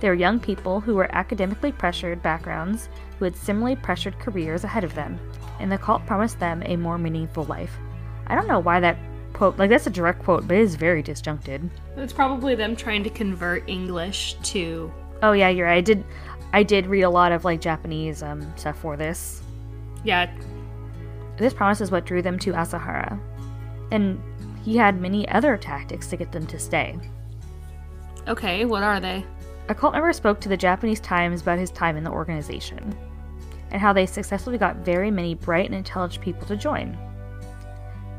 they 0.00 0.08
were 0.08 0.14
young 0.14 0.40
people 0.40 0.80
who 0.80 0.94
were 0.94 1.14
academically 1.14 1.72
pressured 1.72 2.22
backgrounds 2.22 2.88
who 3.18 3.26
had 3.26 3.36
similarly 3.36 3.76
pressured 3.76 4.18
careers 4.18 4.64
ahead 4.64 4.84
of 4.84 4.94
them, 4.94 5.18
and 5.60 5.70
the 5.70 5.78
cult 5.78 6.04
promised 6.06 6.40
them 6.40 6.62
a 6.64 6.76
more 6.76 6.96
meaningful 6.96 7.44
life. 7.44 7.78
I 8.26 8.34
don't 8.34 8.48
know 8.48 8.60
why 8.60 8.80
that 8.80 8.96
quote 9.40 9.58
like 9.58 9.70
that's 9.70 9.86
a 9.86 9.90
direct 9.90 10.22
quote, 10.22 10.46
but 10.46 10.58
it 10.58 10.60
is 10.60 10.74
very 10.74 11.02
disjuncted. 11.02 11.70
It's 11.96 12.12
probably 12.12 12.54
them 12.54 12.76
trying 12.76 13.02
to 13.04 13.08
convert 13.08 13.66
English 13.66 14.34
to. 14.42 14.92
Oh 15.22 15.32
yeah, 15.32 15.48
you're 15.48 15.66
right. 15.66 15.78
I 15.78 15.80
did 15.80 16.04
I 16.52 16.62
did 16.62 16.86
read 16.86 17.04
a 17.04 17.08
lot 17.08 17.32
of 17.32 17.42
like 17.42 17.58
Japanese 17.58 18.22
um, 18.22 18.52
stuff 18.58 18.78
for 18.78 18.98
this. 18.98 19.40
Yeah. 20.04 20.30
This 21.38 21.54
promise 21.54 21.80
is 21.80 21.90
what 21.90 22.04
drew 22.04 22.20
them 22.20 22.38
to 22.40 22.52
Asahara. 22.52 23.18
And 23.90 24.22
he 24.62 24.76
had 24.76 25.00
many 25.00 25.26
other 25.30 25.56
tactics 25.56 26.08
to 26.08 26.18
get 26.18 26.32
them 26.32 26.46
to 26.46 26.58
stay. 26.58 26.98
Okay, 28.28 28.66
what 28.66 28.82
are 28.82 29.00
they? 29.00 29.24
A 29.70 29.74
cult 29.74 29.94
member 29.94 30.12
spoke 30.12 30.40
to 30.40 30.50
the 30.50 30.56
Japanese 30.58 31.00
Times 31.00 31.40
about 31.40 31.58
his 31.58 31.70
time 31.70 31.96
in 31.96 32.04
the 32.04 32.10
organization 32.10 32.94
and 33.70 33.80
how 33.80 33.94
they 33.94 34.04
successfully 34.04 34.58
got 34.58 34.84
very 34.84 35.10
many 35.10 35.34
bright 35.34 35.64
and 35.64 35.74
intelligent 35.74 36.22
people 36.22 36.46
to 36.46 36.58
join. 36.58 36.98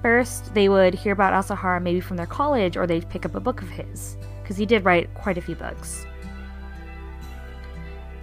First, 0.02 0.54
they 0.54 0.68
would 0.68 0.94
hear 0.96 1.14
about 1.14 1.34
Asahara 1.34 1.82
maybe 1.82 2.00
from 2.00 2.18
their 2.18 2.26
college 2.26 2.76
or 2.76 2.88
they'd 2.88 3.08
pick 3.10 3.26
up 3.26 3.36
a 3.36 3.40
book 3.40 3.62
of 3.62 3.70
his, 3.70 4.18
because 4.42 4.58
he 4.58 4.66
did 4.66 4.84
write 4.84 5.14
quite 5.14 5.38
a 5.38 5.42
few 5.42 5.56
books. 5.56 6.06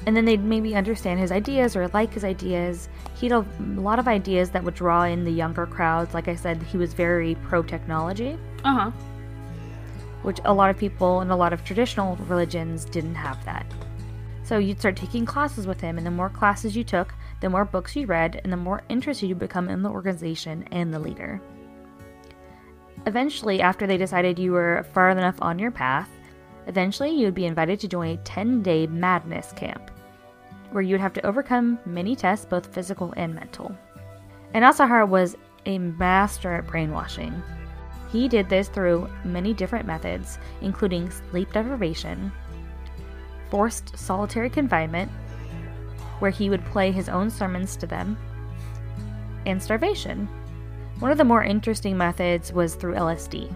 And 0.06 0.16
then 0.16 0.25
they'd 0.25 0.42
maybe 0.42 0.75
understand 0.75 1.20
his 1.20 1.30
ideas 1.30 1.76
or 1.76 1.88
like 1.88 2.14
his 2.14 2.25
ideas. 2.25 2.88
He 3.14 3.28
had 3.28 3.44
a 3.44 3.62
lot 3.80 3.99
of 3.99 4.08
ideas 4.08 4.50
that 4.50 4.64
would 4.64 4.75
draw 4.75 5.02
in 5.04 5.25
the 5.25 5.30
younger 5.30 5.66
crowds. 5.66 6.14
Like 6.14 6.28
I 6.28 6.35
said, 6.35 6.62
he 6.62 6.78
was 6.78 6.94
very 6.94 7.35
pro 7.47 7.62
technology. 7.62 8.38
Uh 8.64 8.75
huh. 8.75 8.90
which 10.23 10.40
a 10.44 10.52
lot 10.52 10.70
of 10.70 10.76
people 10.76 11.20
in 11.20 11.30
a 11.30 11.37
lot 11.37 11.52
of 11.52 11.64
traditional 11.64 12.16
religions 12.26 12.85
didn't 12.85 13.14
have 13.14 13.44
that. 13.44 13.66
So 14.42 14.58
you'd 14.58 14.80
start 14.80 14.97
taking 14.97 15.26
classes 15.26 15.66
with 15.66 15.80
him, 15.80 15.99
and 15.99 16.06
the 16.06 16.11
more 16.11 16.30
classes 16.30 16.76
you 16.76 16.82
took, 16.82 17.14
the 17.40 17.50
more 17.50 17.64
books 17.64 17.94
you 17.94 18.06
read, 18.06 18.40
and 18.42 18.52
the 18.52 18.56
more 18.56 18.82
interested 18.88 19.26
you 19.28 19.35
become 19.35 19.68
in 19.68 19.82
the 19.82 19.90
organization 19.90 20.66
and 20.73 20.92
the 20.92 20.99
leader. 20.99 21.40
Eventually, 23.08 23.62
after 23.62 23.86
they 23.86 23.96
decided 23.96 24.38
you 24.38 24.52
were 24.52 24.84
far 24.92 25.08
enough 25.08 25.40
on 25.40 25.58
your 25.58 25.70
path, 25.70 26.10
eventually 26.66 27.08
you 27.08 27.24
would 27.24 27.34
be 27.34 27.46
invited 27.46 27.80
to 27.80 27.88
join 27.88 28.10
a 28.10 28.16
10 28.18 28.62
day 28.62 28.86
madness 28.86 29.50
camp, 29.52 29.90
where 30.72 30.82
you 30.82 30.92
would 30.92 31.00
have 31.00 31.14
to 31.14 31.24
overcome 31.24 31.78
many 31.86 32.14
tests, 32.14 32.44
both 32.44 32.74
physical 32.74 33.14
and 33.16 33.34
mental. 33.34 33.74
And 34.52 34.62
Asahara 34.62 35.08
was 35.08 35.38
a 35.64 35.78
master 35.78 36.52
at 36.56 36.66
brainwashing. 36.66 37.42
He 38.12 38.28
did 38.28 38.50
this 38.50 38.68
through 38.68 39.08
many 39.24 39.54
different 39.54 39.86
methods, 39.86 40.38
including 40.60 41.10
sleep 41.10 41.50
deprivation, 41.50 42.30
forced 43.48 43.96
solitary 43.96 44.50
confinement, 44.50 45.10
where 46.18 46.30
he 46.30 46.50
would 46.50 46.64
play 46.66 46.92
his 46.92 47.08
own 47.08 47.30
sermons 47.30 47.74
to 47.76 47.86
them, 47.86 48.18
and 49.46 49.62
starvation. 49.62 50.28
One 50.98 51.12
of 51.12 51.18
the 51.18 51.24
more 51.24 51.44
interesting 51.44 51.96
methods 51.96 52.52
was 52.52 52.74
through 52.74 52.94
LSD. 52.94 53.54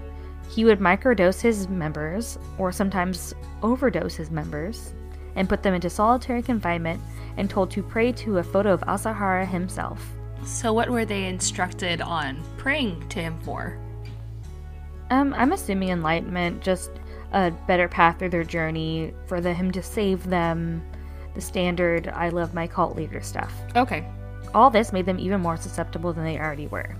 He 0.49 0.65
would 0.65 0.79
microdose 0.79 1.41
his 1.41 1.69
members, 1.69 2.39
or 2.57 2.71
sometimes 2.71 3.35
overdose 3.65 4.15
his 4.15 4.31
members, 4.31 4.95
and 5.35 5.49
put 5.49 5.61
them 5.63 5.75
into 5.75 5.91
solitary 5.91 6.41
confinement 6.41 7.01
and 7.37 7.51
told 7.51 7.71
to 7.73 7.83
pray 7.83 8.13
to 8.13 8.39
a 8.39 8.45
photo 8.45 8.73
of 8.73 8.83
Asahara 8.83 9.45
himself. 9.45 10.07
So, 10.45 10.73
what 10.73 10.89
were 10.89 11.05
they 11.05 11.25
instructed 11.25 12.01
on 12.01 12.41
praying 12.59 13.09
to 13.09 13.21
him 13.21 13.41
for? 13.41 13.77
Um, 15.11 15.35
I'm 15.37 15.51
assuming 15.51 15.89
enlightenment, 15.89 16.63
just 16.63 16.93
a 17.33 17.51
better 17.67 17.89
path 17.89 18.21
through 18.21 18.31
their 18.31 18.45
journey, 18.45 19.15
for 19.27 19.41
the, 19.41 19.53
him 19.53 19.73
to 19.73 19.83
save 19.83 20.29
them, 20.29 20.81
the 21.35 21.41
standard 21.41 22.07
I 22.09 22.29
love 22.29 22.55
my 22.55 22.69
cult 22.69 22.95
leader 22.95 23.21
stuff. 23.21 23.53
Okay. 23.75 24.07
All 24.55 24.71
this 24.71 24.93
made 24.93 25.07
them 25.07 25.19
even 25.19 25.41
more 25.41 25.57
susceptible 25.57 26.13
than 26.13 26.25
they 26.25 26.39
already 26.39 26.69
were. 26.69 26.95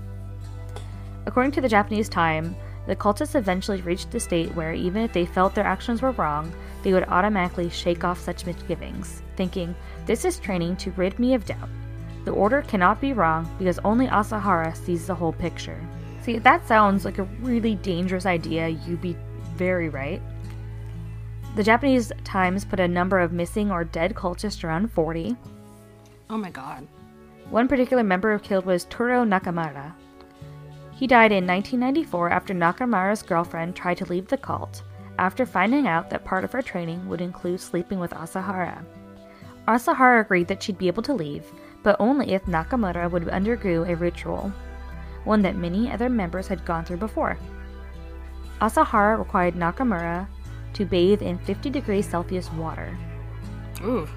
According 1.25 1.51
to 1.53 1.61
the 1.61 1.69
Japanese 1.69 2.09
Time, 2.09 2.55
the 2.85 2.95
cultists 2.95 3.35
eventually 3.35 3.81
reached 3.81 4.11
the 4.11 4.19
state 4.19 4.53
where 4.55 4.73
even 4.73 5.03
if 5.03 5.13
they 5.13 5.25
felt 5.25 5.55
their 5.55 5.63
actions 5.63 6.01
were 6.01 6.11
wrong, 6.11 6.51
they 6.83 6.91
would 6.91 7.07
automatically 7.07 7.69
shake 7.69 8.03
off 8.03 8.19
such 8.19 8.45
misgivings, 8.45 9.21
thinking, 9.37 9.73
This 10.05 10.25
is 10.25 10.37
training 10.37 10.75
to 10.77 10.91
rid 10.91 11.17
me 11.17 11.33
of 11.33 11.45
doubt. 11.45 11.69
The 12.25 12.31
order 12.31 12.61
cannot 12.61 12.99
be 12.99 13.13
wrong 13.13 13.49
because 13.57 13.79
only 13.79 14.07
Asahara 14.07 14.75
sees 14.75 15.07
the 15.07 15.15
whole 15.15 15.33
picture. 15.33 15.79
See, 16.21 16.39
that 16.39 16.67
sounds 16.67 17.05
like 17.05 17.19
a 17.19 17.29
really 17.41 17.75
dangerous 17.75 18.25
idea, 18.25 18.67
you'd 18.67 19.01
be 19.01 19.15
very 19.55 19.89
right. 19.89 20.21
The 21.55 21.63
Japanese 21.63 22.11
Times 22.23 22.65
put 22.65 22.79
a 22.79 22.87
number 22.87 23.19
of 23.19 23.31
missing 23.31 23.71
or 23.71 23.83
dead 23.83 24.15
cultists 24.15 24.63
around 24.63 24.91
40. 24.91 25.35
Oh 26.29 26.37
my 26.37 26.49
god. 26.49 26.87
One 27.49 27.67
particular 27.67 28.03
member 28.03 28.37
killed 28.39 28.65
was 28.65 28.85
Turo 28.85 29.27
Nakamura. 29.27 29.93
He 30.95 31.07
died 31.07 31.31
in 31.31 31.47
1994 31.47 32.29
after 32.29 32.53
Nakamura's 32.53 33.23
girlfriend 33.23 33.75
tried 33.75 33.97
to 33.97 34.05
leave 34.05 34.27
the 34.27 34.37
cult, 34.37 34.83
after 35.17 35.45
finding 35.45 35.87
out 35.87 36.09
that 36.09 36.23
part 36.23 36.43
of 36.43 36.51
her 36.51 36.61
training 36.61 37.07
would 37.09 37.21
include 37.21 37.59
sleeping 37.59 37.99
with 37.99 38.11
Asahara. 38.11 38.83
Asahara 39.67 40.21
agreed 40.21 40.47
that 40.47 40.61
she'd 40.61 40.77
be 40.77 40.87
able 40.87 41.03
to 41.03 41.13
leave, 41.13 41.45
but 41.81 41.95
only 41.99 42.33
if 42.33 42.43
Nakamura 42.43 43.09
would 43.09 43.27
undergo 43.29 43.83
a 43.83 43.95
ritual, 43.95 44.51
one 45.23 45.41
that 45.41 45.55
many 45.55 45.91
other 45.91 46.09
members 46.09 46.47
had 46.47 46.65
gone 46.65 46.85
through 46.85 46.97
before. 46.97 47.37
Asahara 48.61 49.17
required 49.17 49.55
Nakamura 49.55 50.27
to 50.73 50.85
bathe 50.85 51.21
in 51.21 51.37
50 51.39 51.69
degrees 51.69 52.07
Celsius 52.07 52.51
water, 52.53 52.97
Ooh. 53.83 54.07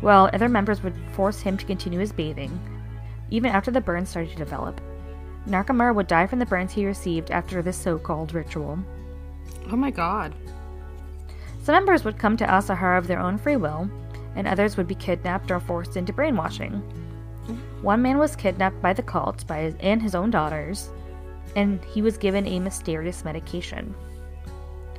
while 0.00 0.30
other 0.32 0.48
members 0.48 0.82
would 0.82 0.96
force 1.12 1.40
him 1.40 1.56
to 1.56 1.66
continue 1.66 1.98
his 1.98 2.12
bathing, 2.12 2.58
even 3.30 3.50
after 3.50 3.70
the 3.70 3.80
burns 3.80 4.10
started 4.10 4.30
to 4.30 4.36
develop. 4.36 4.80
Nakamura 5.46 5.94
would 5.94 6.06
die 6.06 6.26
from 6.26 6.38
the 6.38 6.46
burns 6.46 6.72
he 6.72 6.86
received 6.86 7.30
after 7.30 7.62
this 7.62 7.76
so 7.76 7.98
called 7.98 8.34
ritual. 8.34 8.78
Oh 9.70 9.76
my 9.76 9.90
god. 9.90 10.34
Some 11.62 11.74
members 11.74 12.04
would 12.04 12.18
come 12.18 12.36
to 12.36 12.46
Asahara 12.46 12.98
of 12.98 13.06
their 13.06 13.20
own 13.20 13.38
free 13.38 13.56
will, 13.56 13.90
and 14.34 14.46
others 14.46 14.76
would 14.76 14.86
be 14.86 14.94
kidnapped 14.94 15.50
or 15.50 15.60
forced 15.60 15.96
into 15.96 16.12
brainwashing. 16.12 16.72
One 17.82 18.02
man 18.02 18.18
was 18.18 18.36
kidnapped 18.36 18.80
by 18.82 18.92
the 18.92 19.02
cult 19.02 19.46
by 19.46 19.58
his, 19.62 19.74
and 19.80 20.02
his 20.02 20.14
own 20.14 20.30
daughters, 20.30 20.90
and 21.54 21.84
he 21.84 22.02
was 22.02 22.18
given 22.18 22.46
a 22.46 22.60
mysterious 22.60 23.24
medication. 23.24 23.94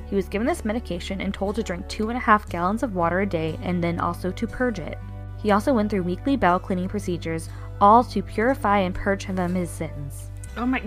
He 0.09 0.15
was 0.15 0.29
given 0.29 0.47
this 0.47 0.63
medication 0.63 1.19
and 1.19 1.33
told 1.33 1.55
to 1.55 1.63
drink 1.63 1.87
two 1.87 2.09
and 2.09 2.17
a 2.17 2.21
half 2.21 2.47
gallons 2.49 2.83
of 2.83 2.95
water 2.95 3.21
a 3.21 3.25
day 3.25 3.59
and 3.61 3.83
then 3.83 3.99
also 3.99 4.31
to 4.31 4.47
purge 4.47 4.79
it. 4.79 4.97
He 5.41 5.51
also 5.51 5.73
went 5.73 5.89
through 5.89 6.03
weekly 6.03 6.37
bowel 6.37 6.59
cleaning 6.59 6.87
procedures, 6.87 7.49
all 7.79 8.03
to 8.05 8.23
purify 8.23 8.79
and 8.79 8.95
purge 8.95 9.25
him 9.25 9.37
of 9.37 9.53
his 9.53 9.69
sins. 9.69 10.31
Oh, 10.57 10.63
oh 10.63 10.65
my. 10.65 10.81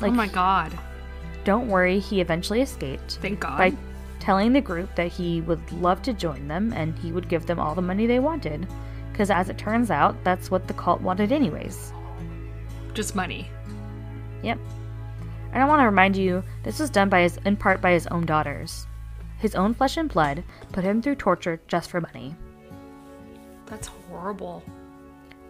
Like- 0.00 0.12
oh 0.12 0.14
my 0.14 0.28
god. 0.28 0.76
Don't 1.44 1.68
worry, 1.68 1.98
he 1.98 2.20
eventually 2.20 2.60
escaped. 2.62 3.18
Thank 3.22 3.40
God. 3.40 3.58
by 3.58 3.72
telling 4.20 4.52
the 4.52 4.60
group 4.60 4.94
that 4.96 5.10
he 5.10 5.40
would 5.42 5.72
love 5.72 6.02
to 6.02 6.12
join 6.12 6.48
them 6.48 6.72
and 6.74 6.98
he 6.98 7.12
would 7.12 7.28
give 7.28 7.46
them 7.46 7.58
all 7.58 7.74
the 7.74 7.82
money 7.82 8.06
they 8.06 8.18
wanted. 8.18 8.66
Because 9.12 9.30
as 9.30 9.48
it 9.48 9.58
turns 9.58 9.90
out, 9.90 10.22
that's 10.24 10.50
what 10.50 10.68
the 10.68 10.74
cult 10.74 11.00
wanted, 11.00 11.32
anyways. 11.32 11.92
Just 12.94 13.16
money. 13.16 13.48
Yep. 14.42 14.58
And 15.52 15.62
I 15.62 15.66
want 15.66 15.80
to 15.80 15.86
remind 15.86 16.16
you, 16.16 16.44
this 16.62 16.78
was 16.78 16.90
done 16.90 17.08
by 17.08 17.22
his, 17.22 17.38
in 17.44 17.56
part 17.56 17.80
by 17.80 17.92
his 17.92 18.06
own 18.08 18.26
daughters. 18.26 18.86
His 19.38 19.54
own 19.54 19.72
flesh 19.72 19.96
and 19.96 20.08
blood 20.08 20.44
put 20.72 20.84
him 20.84 21.00
through 21.00 21.14
torture 21.16 21.60
just 21.68 21.90
for 21.90 22.00
money. 22.00 22.36
That's 23.66 23.88
horrible. 23.88 24.62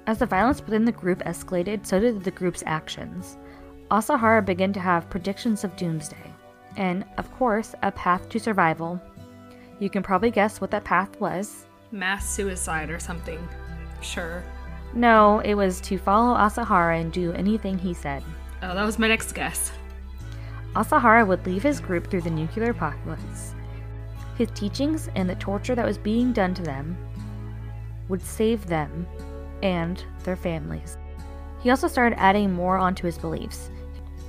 As 0.09 0.17
the 0.17 0.25
violence 0.25 0.63
within 0.63 0.87
the 0.87 0.93
group 0.93 1.23
escalated, 1.25 1.85
so 1.85 2.01
did 2.01 2.25
the 2.25 2.31
group's 2.31 2.63
actions. 2.65 3.37
Asahara 3.91 4.43
began 4.43 4.73
to 4.73 4.81
have 4.81 5.11
predictions 5.11 5.65
of 5.65 5.77
doomsday, 5.77 6.33
and, 6.79 7.05
of 7.19 7.31
course, 7.33 7.75
a 7.83 7.93
path 7.93 8.27
to 8.31 8.41
survival. 8.41 8.99
You 9.81 9.91
can 9.91 10.03
probably 10.03 10.31
guess 10.31 10.63
what 10.63 10.71
that 10.71 10.85
path 10.85 11.21
was. 11.21 11.67
Mass 11.93 12.27
suicide 12.27 12.89
or 12.89 12.99
something. 12.99 13.39
Sure. 14.01 14.43
No, 14.95 15.41
it 15.41 15.53
was 15.53 15.79
to 15.83 15.99
follow 15.99 16.35
Asahara 16.39 16.99
and 16.99 17.13
do 17.13 17.35
anything 17.35 17.77
he 17.77 17.93
said. 17.93 18.25
Oh, 18.63 18.75
that 18.75 18.87
was 18.87 18.99
my 18.99 19.09
next 19.09 19.33
guess. 19.33 19.73
Asahara 20.75 21.27
would 21.27 21.45
leave 21.45 21.63
his 21.63 21.81
group 21.81 22.07
through 22.07 22.23
the 22.23 22.31
nuclear 22.31 22.71
apocalypse. 22.71 23.55
His 24.39 24.49
teachings 24.53 25.11
and 25.17 25.29
the 25.29 25.35
torture 25.35 25.75
that 25.75 25.85
was 25.85 25.99
being 25.99 26.33
done 26.33 26.55
to 26.55 26.63
them 26.63 26.97
would 28.09 28.23
save 28.23 28.67
them 28.67 29.07
and 29.63 30.03
their 30.25 30.37
families. 30.37 30.97
He 31.61 31.71
also 31.71 31.89
started 31.89 32.19
adding 32.19 32.53
more 32.53 32.77
onto 32.79 33.07
his 33.07 33.19
beliefs. 33.19 33.71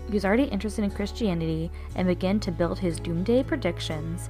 He 0.08 0.14
was 0.14 0.26
already 0.26 0.46
interested 0.46 0.84
in 0.84 0.92
Christianity 0.92 1.70
and 1.96 2.08
began 2.08 2.40
to 2.40 2.52
build 2.52 2.80
his 2.80 3.00
doomsday 3.00 3.44
predictions 3.44 4.30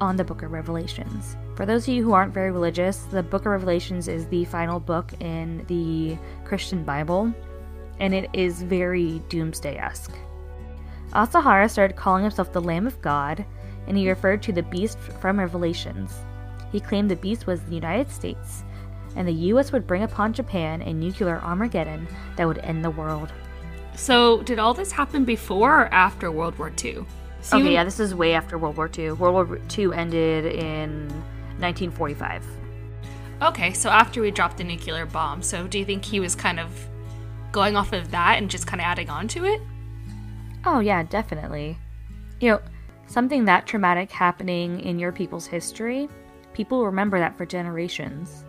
on 0.00 0.16
the 0.16 0.24
Book 0.24 0.42
of 0.42 0.52
Revelations. 0.52 1.36
For 1.56 1.66
those 1.66 1.86
of 1.86 1.92
you 1.92 2.02
who 2.02 2.12
aren't 2.12 2.32
very 2.32 2.50
religious, 2.50 2.98
the 3.10 3.22
Book 3.22 3.42
of 3.42 3.52
Revelations 3.52 4.08
is 4.08 4.26
the 4.26 4.44
final 4.46 4.80
book 4.80 5.12
in 5.20 5.64
the 5.66 6.16
Christian 6.44 6.84
Bible. 6.84 7.34
and 8.00 8.14
it 8.14 8.30
is 8.32 8.62
very 8.62 9.20
doomsday 9.28 9.76
esque. 9.76 10.14
Asahara 11.12 11.68
started 11.68 11.96
calling 11.96 12.22
himself 12.22 12.52
the 12.52 12.60
Lamb 12.60 12.86
of 12.86 13.00
God, 13.02 13.44
and 13.86 13.96
he 13.96 14.08
referred 14.08 14.42
to 14.42 14.52
the 14.52 14.62
beast 14.62 14.98
from 14.98 15.38
Revelations. 15.38 16.14
He 16.70 16.80
claimed 16.80 17.10
the 17.10 17.16
beast 17.16 17.46
was 17.46 17.62
the 17.62 17.74
United 17.74 18.10
States, 18.10 18.64
and 19.16 19.26
the 19.26 19.32
US 19.52 19.72
would 19.72 19.86
bring 19.86 20.02
upon 20.02 20.32
Japan 20.32 20.82
a 20.82 20.92
nuclear 20.92 21.40
Armageddon 21.40 22.06
that 22.36 22.46
would 22.46 22.58
end 22.58 22.84
the 22.84 22.90
world. 22.90 23.32
So, 23.94 24.42
did 24.42 24.58
all 24.58 24.74
this 24.74 24.92
happen 24.92 25.24
before 25.24 25.82
or 25.82 25.86
after 25.94 26.30
World 26.30 26.56
War 26.58 26.70
II? 26.82 27.04
So 27.40 27.56
okay, 27.56 27.66
you- 27.66 27.72
yeah, 27.72 27.84
this 27.84 27.98
is 28.00 28.14
way 28.14 28.34
after 28.34 28.56
World 28.58 28.76
War 28.76 28.88
II. 28.96 29.12
World 29.12 29.48
War 29.48 29.58
II 29.76 29.92
ended 29.96 30.46
in 30.46 31.08
1945. 31.58 32.44
Okay, 33.42 33.72
so 33.72 33.88
after 33.90 34.20
we 34.20 34.30
dropped 34.30 34.56
the 34.58 34.64
nuclear 34.64 35.06
bomb, 35.06 35.42
so 35.42 35.66
do 35.66 35.78
you 35.78 35.84
think 35.84 36.04
he 36.04 36.18
was 36.20 36.34
kind 36.34 36.58
of 36.58 36.70
going 37.52 37.76
off 37.76 37.92
of 37.92 38.10
that 38.10 38.38
and 38.38 38.50
just 38.50 38.66
kind 38.66 38.80
of 38.80 38.84
adding 38.84 39.08
on 39.08 39.28
to 39.28 39.44
it? 39.44 39.60
Oh, 40.64 40.80
yeah, 40.80 41.02
definitely. 41.04 41.78
You 42.40 42.50
know, 42.50 42.60
something 43.06 43.44
that 43.46 43.66
traumatic 43.66 44.10
happening 44.10 44.80
in 44.80 44.98
your 44.98 45.12
people's 45.12 45.46
history, 45.46 46.08
people 46.52 46.84
remember 46.84 47.18
that 47.20 47.36
for 47.36 47.46
generations. 47.46 48.44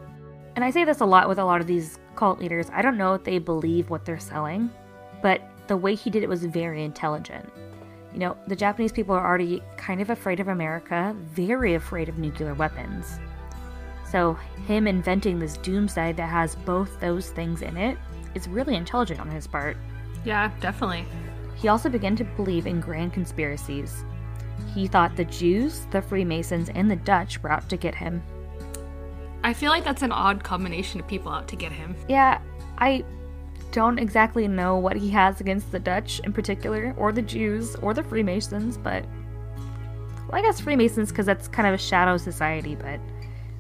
And 0.60 0.66
I 0.66 0.72
say 0.72 0.84
this 0.84 1.00
a 1.00 1.06
lot 1.06 1.30
with 1.30 1.40
a 1.40 1.46
lot 1.46 1.62
of 1.62 1.68
these 1.68 2.00
cult 2.18 2.38
leaders. 2.38 2.70
I 2.74 2.82
don't 2.82 2.98
know 2.98 3.14
if 3.14 3.24
they 3.24 3.40
believe 3.40 3.90
what 3.90 4.04
they're 4.04 4.20
selling, 4.20 4.70
but 5.22 5.42
the 5.68 5.78
way 5.78 5.96
he 5.96 6.10
did 6.10 6.22
it 6.22 6.28
was 6.28 6.44
very 6.44 6.84
intelligent. 6.84 7.50
You 8.12 8.20
know, 8.20 8.38
the 8.46 8.58
Japanese 8.58 8.92
people 8.92 9.16
are 9.16 9.26
already 9.26 9.64
kind 9.78 10.02
of 10.02 10.10
afraid 10.10 10.42
of 10.42 10.50
America, 10.50 11.16
very 11.18 11.76
afraid 11.76 12.10
of 12.10 12.20
nuclear 12.20 12.56
weapons. 12.56 13.20
So, 14.12 14.34
him 14.68 14.86
inventing 14.86 15.40
this 15.40 15.56
doomsday 15.56 16.12
that 16.12 16.30
has 16.30 16.58
both 16.58 17.00
those 17.00 17.30
things 17.30 17.62
in 17.62 17.78
it 17.78 17.98
is 18.36 18.50
really 18.50 18.76
intelligent 18.76 19.22
on 19.22 19.32
his 19.32 19.48
part. 19.48 19.78
Yeah, 20.26 20.52
definitely. 20.60 21.06
He 21.56 21.70
also 21.70 21.88
began 21.88 22.18
to 22.18 22.26
believe 22.26 22.68
in 22.68 22.82
grand 22.82 23.14
conspiracies. 23.14 24.04
He 24.76 24.88
thought 24.88 25.16
the 25.16 25.24
Jews, 25.24 25.88
the 25.92 26.02
Freemasons, 26.02 26.68
and 26.68 26.92
the 26.92 26.98
Dutch 26.98 27.42
were 27.42 27.50
out 27.50 27.70
to 27.70 27.78
get 27.78 27.96
him. 27.96 28.22
I 29.44 29.54
feel 29.54 29.72
like 29.72 29.84
that's 29.84 30.02
an 30.02 30.12
odd 30.12 30.44
combination 30.44 31.00
of 31.00 31.08
people 31.08 31.32
out 31.32 31.48
to 31.50 31.56
get 31.56 31.72
him. 31.72 31.96
Yeah, 32.08 32.40
I 32.78 33.06
don't 33.72 34.00
exactly 34.00 34.48
know 34.48 34.78
what 34.78 34.98
he 34.98 35.10
has 35.12 35.40
against 35.40 35.72
the 35.72 35.80
Dutch 35.80 36.20
in 36.22 36.34
particular, 36.34 36.94
or 36.98 37.12
the 37.12 37.22
Jews, 37.22 37.76
or 37.78 37.94
the 37.94 38.04
Freemasons, 38.04 38.78
but. 38.78 39.06
Well, 40.28 40.40
I 40.40 40.42
guess 40.42 40.60
Freemasons 40.60 41.10
because 41.10 41.26
that's 41.26 41.48
kind 41.48 41.68
of 41.68 41.74
a 41.74 41.78
shadow 41.78 42.18
society, 42.18 42.76
but 42.76 43.00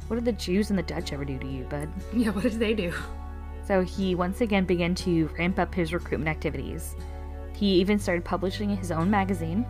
what 0.08 0.16
did 0.16 0.26
the 0.26 0.34
Jews 0.34 0.70
and 0.70 0.78
the 0.80 0.84
Dutch 0.84 1.14
ever 1.14 1.26
do 1.26 1.38
to 1.38 1.48
you, 1.48 1.64
bud? 1.66 1.90
Yeah, 2.14 2.32
what 2.32 2.44
did 2.44 2.54
they 2.54 2.74
do? 2.74 2.94
So 3.66 3.84
he 3.84 4.16
once 4.16 4.42
again 4.42 4.66
began 4.66 4.96
to 4.96 5.28
ramp 5.38 5.60
up 5.60 5.74
his 5.74 5.94
recruitment 5.94 6.30
activities. 6.30 6.96
He 7.54 7.76
even 7.76 8.00
started 8.00 8.26
publishing 8.26 8.76
his 8.76 8.92
own 8.92 9.12
magazine, 9.12 9.66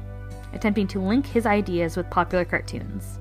attempting 0.53 0.87
to 0.87 1.01
link 1.01 1.25
his 1.25 1.45
ideas 1.45 1.97
with 1.97 2.09
popular 2.09 2.45
cartoons. 2.45 3.19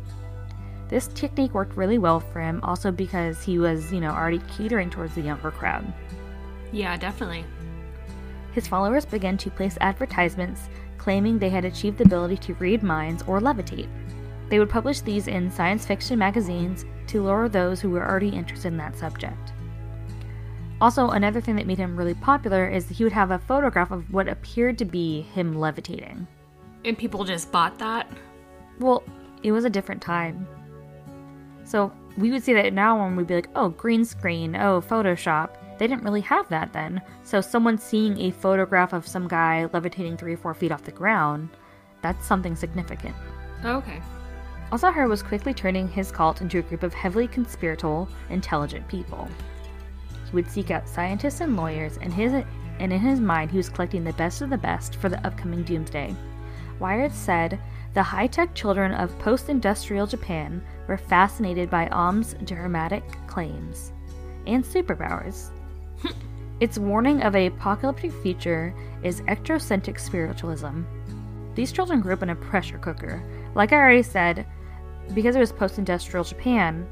This 0.89 1.09
technique 1.09 1.55
worked 1.55 1.77
really 1.77 1.99
well 1.99 2.19
for 2.19 2.41
him, 2.41 2.61
also 2.63 2.91
because 2.91 3.43
he 3.43 3.59
was, 3.59 3.93
you 3.93 4.01
know, 4.01 4.11
already 4.11 4.41
catering 4.57 4.89
towards 4.89 5.15
the 5.15 5.21
younger 5.21 5.51
crowd. 5.51 5.93
Yeah, 6.73 6.97
definitely. 6.97 7.45
His 8.53 8.67
followers 8.67 9.05
began 9.05 9.37
to 9.39 9.51
place 9.51 9.77
advertisements 9.81 10.69
claiming 10.97 11.39
they 11.39 11.51
had 11.51 11.65
achieved 11.65 11.99
the 11.99 12.05
ability 12.05 12.37
to 12.37 12.55
read 12.55 12.83
minds 12.83 13.23
or 13.27 13.41
levitate. 13.41 13.89
They 14.49 14.59
would 14.59 14.71
publish 14.71 15.01
these 15.01 15.29
in 15.29 15.51
science 15.51 15.87
fiction 15.87 16.19
magazines 16.19 16.85
to 17.09 17.23
lure 17.23 17.49
those 17.49 17.81
who 17.81 17.91
were 17.91 18.07
already 18.07 18.31
interested 18.31 18.69
in 18.69 18.77
that 18.79 18.97
subject. 18.97 19.53
Also, 20.81 21.11
another 21.11 21.41
thing 21.41 21.57
that 21.57 21.67
made 21.67 21.79
him 21.79 21.97
really 21.97 22.15
popular 22.15 22.69
is 22.69 22.87
that 22.87 22.95
he 22.95 23.05
would 23.05 23.13
have 23.13 23.31
a 23.31 23.39
photograph 23.39 23.91
of 23.91 24.13
what 24.13 24.29
appeared 24.29 24.79
to 24.79 24.85
be 24.85 25.23
him 25.23 25.59
levitating. 25.59 26.27
And 26.85 26.97
people 26.97 27.25
just 27.25 27.51
bought 27.51 27.79
that. 27.79 28.09
Well, 28.79 29.03
it 29.43 29.53
was 29.53 29.65
a 29.65 29.71
different 29.71 30.01
time. 30.01 30.47
So 31.69 31.93
we 32.17 32.31
would 32.31 32.43
see 32.43 32.55
that 32.55 32.73
now 32.73 32.99
when 32.99 33.15
we'd 33.15 33.27
be 33.27 33.35
like, 33.35 33.51
oh, 33.55 33.69
green 33.69 34.03
screen, 34.03 34.57
oh, 34.57 34.81
Photoshop. 34.81 35.51
They 35.79 35.87
didn't 35.87 36.03
really 36.03 36.23
have 36.23 36.49
that 36.49 36.73
then. 36.73 37.03
So 37.23 37.43
someone 37.43 37.77
seeing 37.77 38.19
a 38.19 38.31
photograph 38.31 38.95
of 38.95 39.07
some 39.07 39.29
guy 39.29 39.69
levitating 39.73 40.17
three 40.17 40.33
or 40.33 40.39
four 40.39 40.55
feet 40.55 40.73
off 40.73 40.83
the 40.83 40.93
ground, 40.93 41.51
that's 42.01 42.27
something 42.27 42.57
significant. 42.57 43.15
Okay. 43.65 44.01
Asahara 44.73 45.09
was 45.09 45.23
quickly 45.23 45.53
turning 45.53 45.89
his 45.89 46.11
cult 46.11 46.41
into 46.41 46.59
a 46.59 46.63
group 46.63 46.83
of 46.83 46.95
heavily 46.95 47.29
conspiratorial, 47.29 48.09
intelligent 48.31 48.89
people. 48.89 49.29
He 50.25 50.33
would 50.33 50.51
seek 50.51 50.71
out 50.71 50.89
scientists 50.89 51.43
and 51.43 51.57
lawyers, 51.57 51.99
and 51.99 52.13
his 52.13 52.33
and 52.33 52.93
in 52.93 53.01
his 53.01 53.21
mind 53.21 53.51
he 53.51 53.57
was 53.57 53.69
collecting 53.69 54.05
the 54.05 54.13
best 54.15 54.41
of 54.41 54.51
the 54.51 54.59
best 54.59 54.97
for 54.97 55.09
the 55.09 55.25
upcoming 55.27 55.65
doomsday. 55.65 56.15
Wired 56.79 57.13
said 57.13 57.59
the 57.99 58.03
high-tech 58.05 58.55
children 58.55 58.95
of 58.95 59.19
post-industrial 59.19 60.07
Japan 60.07 60.63
were 60.87 60.97
fascinated 60.97 61.69
by 61.69 61.89
Aum's 61.89 62.37
dramatic 62.45 63.03
claims 63.27 63.91
and 64.47 64.63
superpowers. 64.63 65.51
its 66.61 66.79
warning 66.79 67.23
of 67.23 67.35
a 67.35 67.47
apocalyptic 67.47 68.13
future 68.13 68.73
is 69.03 69.23
ectrocentric 69.23 69.99
spiritualism. 69.99 70.83
These 71.57 71.73
children 71.73 72.01
grew 72.01 72.13
up 72.13 72.23
in 72.23 72.31
a 72.31 72.37
pressure 72.37 72.79
cooker. 72.79 73.21
Like 73.57 73.73
I 73.73 73.79
already 73.79 74.05
said, 74.05 74.47
because 75.13 75.35
it 75.35 75.41
was 75.41 75.51
post-industrial 75.51 76.23
Japan, 76.23 76.87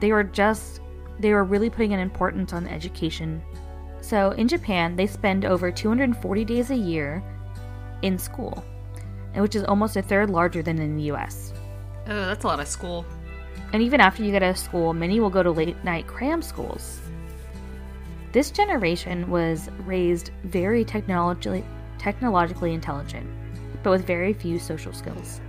they 0.00 0.12
were 0.12 0.24
just 0.24 0.82
they 1.20 1.32
were 1.32 1.44
really 1.44 1.70
putting 1.70 1.94
an 1.94 2.00
importance 2.00 2.52
on 2.52 2.68
education. 2.68 3.42
So 4.02 4.32
in 4.32 4.46
Japan, 4.46 4.94
they 4.94 5.06
spend 5.06 5.46
over 5.46 5.72
240 5.72 6.44
days 6.44 6.70
a 6.70 6.76
year 6.76 7.24
in 8.02 8.18
school, 8.18 8.62
which 9.36 9.56
is 9.56 9.64
almost 9.64 9.96
a 9.96 10.02
third 10.02 10.30
larger 10.30 10.62
than 10.62 10.78
in 10.78 10.96
the 10.96 11.12
US. 11.12 11.52
Oh, 12.06 12.26
that's 12.26 12.44
a 12.44 12.46
lot 12.46 12.60
of 12.60 12.68
school. 12.68 13.04
And 13.72 13.82
even 13.82 14.00
after 14.00 14.22
you 14.22 14.30
get 14.30 14.42
out 14.42 14.50
of 14.50 14.58
school, 14.58 14.92
many 14.92 15.20
will 15.20 15.30
go 15.30 15.42
to 15.42 15.50
late 15.50 15.82
night 15.84 16.06
cram 16.06 16.42
schools. 16.42 17.00
This 18.32 18.50
generation 18.50 19.30
was 19.30 19.68
raised 19.84 20.30
very 20.42 20.84
technologically, 20.84 21.64
technologically 21.98 22.74
intelligent, 22.74 23.26
but 23.82 23.90
with 23.90 24.06
very 24.06 24.32
few 24.32 24.58
social 24.58 24.92
skills. 24.92 25.40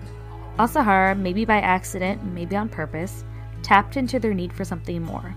Asahara, 0.58 1.18
maybe 1.18 1.46
by 1.46 1.60
accident, 1.60 2.24
maybe 2.24 2.56
on 2.56 2.70
purpose, 2.70 3.24
tapped 3.62 3.98
into 3.98 4.20
their 4.20 4.34
need 4.34 4.54
for 4.54 4.64
something 4.64 5.02
more. 5.02 5.36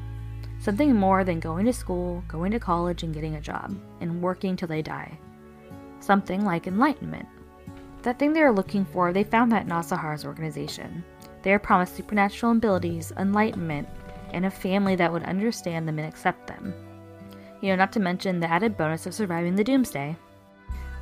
Something 0.61 0.95
more 0.95 1.25
than 1.25 1.41
going 1.41 1.67
to 1.67 1.73
school, 1.73 2.23
going 2.29 2.53
to 2.53 2.61
college, 2.61 3.03
and 3.03 3.15
getting 3.15 3.37
a 3.37 3.41
job, 3.41 3.75
and 4.01 4.21
working 4.21 4.57
till 4.57 4.69
they 4.69 4.83
die. 4.83 5.19
Something 6.01 6.45
like 6.45 6.67
enlightenment. 6.67 7.27
That 8.09 8.19
thing 8.19 8.33
they 8.33 8.41
were 8.41 8.55
looking 8.55 8.87
for, 8.87 9.13
they 9.13 9.23
found 9.23 9.53
that 9.53 9.67
in 9.67 9.71
Asahara's 9.71 10.25
organization. 10.25 11.05
They 11.43 11.51
were 11.51 11.59
promised 11.59 11.95
supernatural 11.95 12.53
abilities, 12.53 13.13
enlightenment, 13.19 13.87
and 14.33 14.47
a 14.47 14.51
family 14.51 14.97
that 14.97 15.13
would 15.13 15.25
understand 15.25 15.87
them 15.87 15.99
and 15.99 16.09
accept 16.09 16.47
them. 16.47 16.73
You 17.61 17.69
know, 17.69 17.77
not 17.77 17.93
to 17.93 18.01
mention 18.01 18.41
the 18.41 18.51
added 18.51 18.79
bonus 18.79 19.05
of 19.05 19.13
surviving 19.13 19.55
the 19.55 19.63
doomsday. 19.63 20.17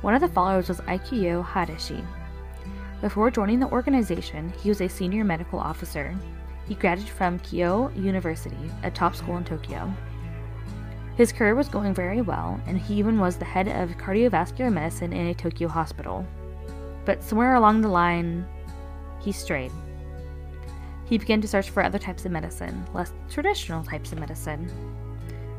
One 0.01 0.15
of 0.15 0.19
the 0.19 0.27
followers 0.27 0.67
was 0.67 0.81
Aikyo 0.81 1.45
Hadeshi. 1.45 2.05
Before 2.99 3.31
joining 3.31 3.61
the 3.61 3.71
organization, 3.71 4.51
he 4.61 4.67
was 4.67 4.81
a 4.81 4.89
senior 4.89 5.23
medical 5.23 5.59
officer. 5.59 6.13
He 6.67 6.75
graduated 6.75 7.13
from 7.13 7.39
Keio 7.39 7.95
University, 7.95 8.69
a 8.83 8.91
top 8.91 9.15
school 9.15 9.37
in 9.37 9.45
Tokyo. 9.45 9.93
His 11.15 11.31
career 11.31 11.55
was 11.55 11.69
going 11.69 11.93
very 11.93 12.19
well, 12.19 12.59
and 12.67 12.77
he 12.77 12.95
even 12.95 13.17
was 13.17 13.37
the 13.37 13.45
head 13.45 13.69
of 13.69 13.97
cardiovascular 13.97 14.73
medicine 14.73 15.13
in 15.13 15.27
a 15.27 15.33
Tokyo 15.33 15.69
hospital. 15.69 16.27
But 17.07 17.23
somewhere 17.23 17.55
along 17.55 17.79
the 17.79 17.87
line, 17.87 18.45
he 19.21 19.31
strayed. 19.31 19.71
He 21.05 21.17
began 21.17 21.39
to 21.39 21.47
search 21.47 21.69
for 21.69 21.81
other 21.81 21.97
types 21.97 22.25
of 22.25 22.33
medicine, 22.33 22.85
less 22.93 23.13
traditional 23.29 23.81
types 23.81 24.11
of 24.11 24.19
medicine. 24.19 24.69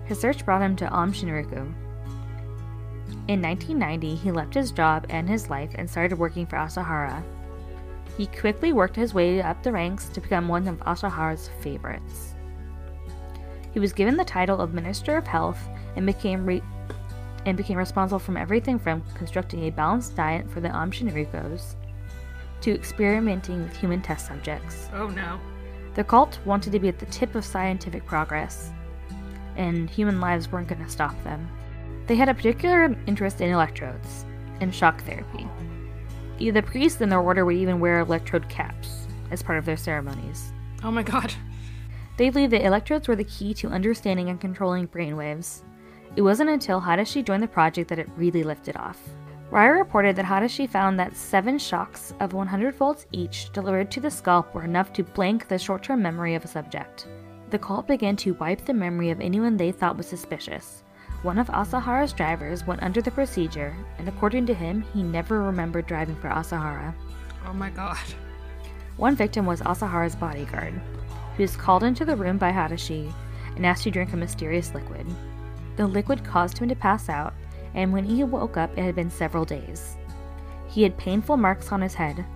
His 0.04 0.20
search 0.20 0.44
brought 0.44 0.60
him 0.60 0.76
to 0.76 0.92
Aum 0.92 1.10
Shinrikyo. 1.10 1.72
In 3.28 3.40
1990, 3.40 4.14
he 4.14 4.30
left 4.30 4.52
his 4.52 4.72
job 4.72 5.06
and 5.08 5.26
his 5.26 5.48
life 5.48 5.70
and 5.76 5.88
started 5.88 6.18
working 6.18 6.44
for 6.46 6.56
Asahara. 6.56 7.22
He 8.18 8.26
quickly 8.26 8.74
worked 8.74 8.96
his 8.96 9.14
way 9.14 9.40
up 9.40 9.62
the 9.62 9.72
ranks 9.72 10.10
to 10.10 10.20
become 10.20 10.48
one 10.48 10.68
of 10.68 10.80
Asahara's 10.80 11.48
favorites. 11.60 12.34
He 13.72 13.80
was 13.80 13.94
given 13.94 14.18
the 14.18 14.24
title 14.24 14.60
of 14.60 14.74
Minister 14.74 15.16
of 15.16 15.26
Health 15.26 15.66
and 15.96 16.04
became 16.04 16.44
re- 16.44 16.62
and 17.48 17.56
became 17.56 17.78
responsible 17.78 18.18
for 18.18 18.36
everything 18.38 18.78
from 18.78 19.02
constructing 19.14 19.64
a 19.64 19.70
balanced 19.70 20.14
diet 20.14 20.48
for 20.50 20.60
the 20.60 20.70
Aum 20.70 20.90
Shinrikyos 20.90 21.74
to 22.60 22.74
experimenting 22.74 23.62
with 23.62 23.76
human 23.76 24.02
test 24.02 24.26
subjects. 24.26 24.88
Oh 24.92 25.08
no. 25.08 25.40
The 25.94 26.04
cult 26.04 26.38
wanted 26.44 26.72
to 26.72 26.78
be 26.78 26.88
at 26.88 26.98
the 26.98 27.06
tip 27.06 27.34
of 27.34 27.44
scientific 27.44 28.06
progress, 28.06 28.70
and 29.56 29.88
human 29.90 30.20
lives 30.20 30.52
weren't 30.52 30.68
going 30.68 30.84
to 30.84 30.90
stop 30.90 31.20
them. 31.24 31.48
They 32.06 32.14
had 32.14 32.28
a 32.28 32.34
particular 32.34 32.96
interest 33.06 33.40
in 33.40 33.50
electrodes 33.50 34.24
and 34.60 34.74
shock 34.74 35.02
therapy. 35.02 35.48
The 36.38 36.62
priests 36.62 37.00
in 37.00 37.08
their 37.08 37.20
order 37.20 37.44
would 37.44 37.56
even 37.56 37.80
wear 37.80 37.98
electrode 38.00 38.48
caps 38.48 39.08
as 39.30 39.42
part 39.42 39.58
of 39.58 39.64
their 39.64 39.76
ceremonies. 39.76 40.52
Oh 40.84 40.90
my 40.90 41.02
god. 41.02 41.34
They 42.16 42.30
believed 42.30 42.52
that 42.52 42.64
electrodes 42.64 43.08
were 43.08 43.16
the 43.16 43.24
key 43.24 43.54
to 43.54 43.68
understanding 43.68 44.28
and 44.28 44.40
controlling 44.40 44.88
brainwaves, 44.88 45.62
It 46.16 46.22
wasn't 46.22 46.50
until 46.50 46.80
Hadashi 46.80 47.24
joined 47.24 47.42
the 47.42 47.48
project 47.48 47.88
that 47.88 47.98
it 47.98 48.08
really 48.16 48.42
lifted 48.42 48.76
off. 48.76 48.98
Wired 49.50 49.78
reported 49.78 50.16
that 50.16 50.26
Hadashi 50.26 50.68
found 50.68 50.98
that 50.98 51.16
seven 51.16 51.58
shocks 51.58 52.12
of 52.20 52.34
100 52.34 52.74
volts 52.74 53.06
each 53.12 53.50
delivered 53.52 53.90
to 53.92 54.00
the 54.00 54.10
scalp 54.10 54.54
were 54.54 54.64
enough 54.64 54.92
to 54.92 55.02
blank 55.02 55.48
the 55.48 55.58
short 55.58 55.82
term 55.82 56.02
memory 56.02 56.34
of 56.34 56.44
a 56.44 56.48
subject. 56.48 57.08
The 57.50 57.58
cult 57.58 57.86
began 57.86 58.14
to 58.16 58.34
wipe 58.34 58.66
the 58.66 58.74
memory 58.74 59.08
of 59.08 59.20
anyone 59.20 59.56
they 59.56 59.72
thought 59.72 59.96
was 59.96 60.06
suspicious. 60.06 60.84
One 61.22 61.38
of 61.38 61.48
Asahara's 61.48 62.12
drivers 62.12 62.66
went 62.66 62.82
under 62.82 63.00
the 63.00 63.10
procedure, 63.10 63.74
and 63.98 64.06
according 64.06 64.44
to 64.46 64.54
him, 64.54 64.82
he 64.92 65.02
never 65.02 65.42
remembered 65.42 65.86
driving 65.86 66.16
for 66.16 66.28
Asahara. 66.28 66.94
Oh 67.46 67.54
my 67.54 67.70
god. 67.70 67.96
One 68.98 69.16
victim 69.16 69.46
was 69.46 69.62
Asahara's 69.62 70.14
bodyguard. 70.14 70.78
He 71.36 71.42
was 71.42 71.56
called 71.56 71.84
into 71.84 72.04
the 72.04 72.16
room 72.16 72.36
by 72.36 72.52
Hadashi 72.52 73.12
and 73.56 73.64
asked 73.64 73.84
to 73.84 73.90
drink 73.90 74.12
a 74.12 74.16
mysterious 74.16 74.74
liquid. 74.74 75.06
The 75.78 75.86
liquid 75.86 76.24
caused 76.24 76.58
him 76.58 76.68
to 76.70 76.74
pass 76.74 77.08
out, 77.08 77.34
and 77.72 77.92
when 77.92 78.04
he 78.04 78.24
woke 78.24 78.56
up, 78.56 78.76
it 78.76 78.82
had 78.82 78.96
been 78.96 79.10
several 79.10 79.44
days. 79.44 79.96
He 80.66 80.82
had 80.82 80.98
painful 80.98 81.36
marks 81.36 81.70
on 81.70 81.80
his 81.80 81.94
head, 81.94 82.26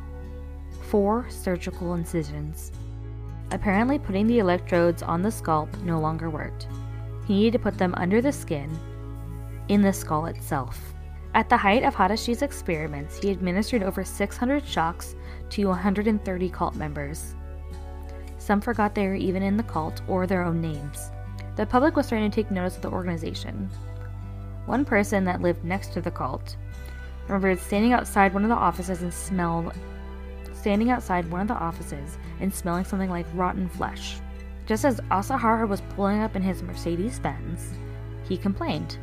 four 0.83 1.26
surgical 1.28 1.94
incisions. 1.94 2.70
Apparently, 3.50 3.98
putting 3.98 4.28
the 4.28 4.38
electrodes 4.38 5.02
on 5.02 5.22
the 5.22 5.31
scalp 5.33 5.76
no 5.78 5.98
longer 5.98 6.31
worked. 6.31 6.68
He 7.26 7.35
needed 7.35 7.55
to 7.55 7.59
put 7.59 7.76
them 7.76 7.94
under 7.96 8.20
the 8.20 8.31
skin, 8.31 8.70
in 9.66 9.83
the 9.83 9.92
skull 9.92 10.26
itself. 10.26 10.94
At 11.35 11.48
the 11.48 11.57
height 11.57 11.83
of 11.83 11.96
Hadashi's 11.96 12.42
experiments, 12.42 13.18
he 13.18 13.33
administered 13.33 13.83
over 13.83 14.05
600 14.05 14.64
shocks 14.64 15.16
to 15.50 15.66
130 15.66 16.48
cult 16.50 16.76
members. 16.76 17.35
Some 18.38 18.61
forgot 18.61 18.94
they 18.94 19.09
were 19.09 19.16
even 19.16 19.42
in 19.42 19.57
the 19.57 19.64
cult 19.64 20.00
or 20.07 20.28
their 20.28 20.44
own 20.44 20.61
names. 20.61 21.11
The 21.56 21.66
public 21.66 21.96
was 21.96 22.06
starting 22.06 22.30
to 22.30 22.34
take 22.34 22.50
notice 22.50 22.76
of 22.76 22.82
the 22.82 22.90
organization. 22.90 23.70
One 24.66 24.84
person 24.84 25.24
that 25.24 25.42
lived 25.42 25.64
next 25.64 25.92
to 25.92 26.00
the 26.00 26.10
cult 26.10 26.56
remembered 27.26 27.58
standing 27.58 27.92
outside 27.92 28.32
one 28.32 28.42
of 28.42 28.48
the 28.48 28.54
offices 28.54 29.02
and 29.02 29.12
smelled 29.12 29.72
standing 30.54 30.90
outside 30.90 31.28
one 31.30 31.40
of 31.40 31.48
the 31.48 31.54
offices 31.54 32.16
and 32.40 32.54
smelling 32.54 32.84
something 32.84 33.10
like 33.10 33.26
rotten 33.34 33.68
flesh. 33.68 34.18
Just 34.66 34.84
as 34.84 35.00
Asahara 35.10 35.66
was 35.66 35.82
pulling 35.96 36.20
up 36.20 36.36
in 36.36 36.42
his 36.42 36.62
Mercedes 36.62 37.18
Benz, 37.18 37.72
he 38.28 38.36
complained. 38.36 38.96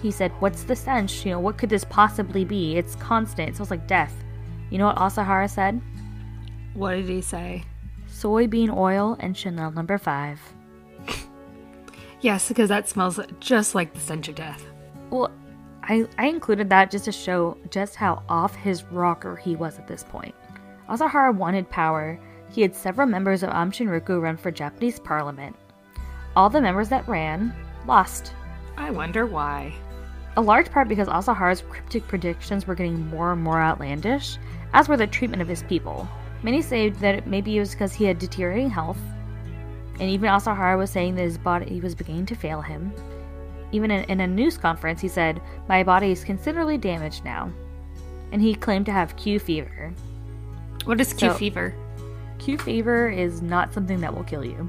He 0.00 0.12
said, 0.12 0.30
What's 0.38 0.62
the 0.62 0.76
stench? 0.76 1.24
You 1.24 1.32
know, 1.32 1.40
what 1.40 1.58
could 1.58 1.70
this 1.70 1.84
possibly 1.84 2.44
be? 2.44 2.76
It's 2.76 2.94
constant. 2.94 3.48
It 3.48 3.56
smells 3.56 3.72
like 3.72 3.88
death. 3.88 4.14
You 4.70 4.78
know 4.78 4.86
what 4.86 4.96
Asahara 4.96 5.50
said? 5.50 5.80
What 6.74 6.92
did 6.92 7.08
he 7.08 7.20
say? 7.20 7.64
Soybean 8.08 8.74
oil 8.74 9.16
and 9.18 9.36
Chanel 9.36 9.72
number 9.72 9.98
five. 9.98 10.40
Yes, 12.20 12.48
because 12.48 12.68
that 12.68 12.88
smells 12.88 13.20
just 13.40 13.74
like 13.74 13.92
the 13.92 14.00
stench 14.00 14.28
of 14.28 14.34
death. 14.34 14.64
Well, 15.10 15.30
I, 15.82 16.06
I 16.18 16.26
included 16.26 16.68
that 16.70 16.90
just 16.90 17.04
to 17.04 17.12
show 17.12 17.56
just 17.70 17.94
how 17.94 18.22
off 18.28 18.54
his 18.54 18.84
rocker 18.84 19.36
he 19.36 19.54
was 19.54 19.78
at 19.78 19.86
this 19.86 20.02
point. 20.02 20.34
Asahara 20.88 21.34
wanted 21.34 21.70
power. 21.70 22.18
He 22.50 22.62
had 22.62 22.74
several 22.74 23.06
members 23.06 23.42
of 23.42 23.50
Aum 23.50 23.70
Shinrikyo 23.70 24.20
run 24.20 24.36
for 24.36 24.50
Japanese 24.50 24.98
parliament. 24.98 25.54
All 26.34 26.50
the 26.50 26.60
members 26.60 26.88
that 26.88 27.08
ran 27.08 27.54
lost. 27.86 28.32
I 28.76 28.90
wonder 28.90 29.26
why. 29.26 29.74
A 30.36 30.42
large 30.42 30.70
part 30.70 30.88
because 30.88 31.08
Asahara's 31.08 31.62
cryptic 31.62 32.06
predictions 32.08 32.66
were 32.66 32.74
getting 32.74 33.06
more 33.08 33.32
and 33.32 33.42
more 33.42 33.60
outlandish, 33.60 34.38
as 34.74 34.88
were 34.88 34.96
the 34.96 35.06
treatment 35.06 35.42
of 35.42 35.48
his 35.48 35.62
people. 35.62 36.08
Many 36.42 36.62
say 36.62 36.90
that 36.90 37.26
maybe 37.26 37.56
it 37.56 37.60
was 37.60 37.70
because 37.70 37.92
he 37.92 38.04
had 38.04 38.18
deteriorating 38.18 38.70
health, 38.70 38.98
and 39.98 40.10
even 40.10 40.28
Asahara 40.28 40.76
was 40.76 40.90
saying 40.90 41.14
that 41.14 41.22
his 41.22 41.38
body 41.38 41.80
was 41.80 41.94
beginning 41.94 42.26
to 42.26 42.34
fail 42.34 42.60
him. 42.60 42.92
Even 43.72 43.90
in, 43.90 44.04
in 44.04 44.20
a 44.20 44.26
news 44.26 44.58
conference, 44.58 45.00
he 45.00 45.08
said, 45.08 45.40
My 45.68 45.82
body 45.82 46.12
is 46.12 46.22
considerably 46.22 46.78
damaged 46.78 47.24
now. 47.24 47.50
And 48.32 48.42
he 48.42 48.54
claimed 48.54 48.86
to 48.86 48.92
have 48.92 49.16
Q 49.16 49.38
fever. 49.38 49.94
What 50.84 51.00
is 51.00 51.12
Q 51.12 51.30
So- 51.30 51.34
fever? 51.34 51.74
Q 52.38 52.58
fever 52.58 53.08
is 53.08 53.40
not 53.40 53.72
something 53.72 54.00
that 54.00 54.14
will 54.14 54.24
kill 54.24 54.44
you. 54.44 54.68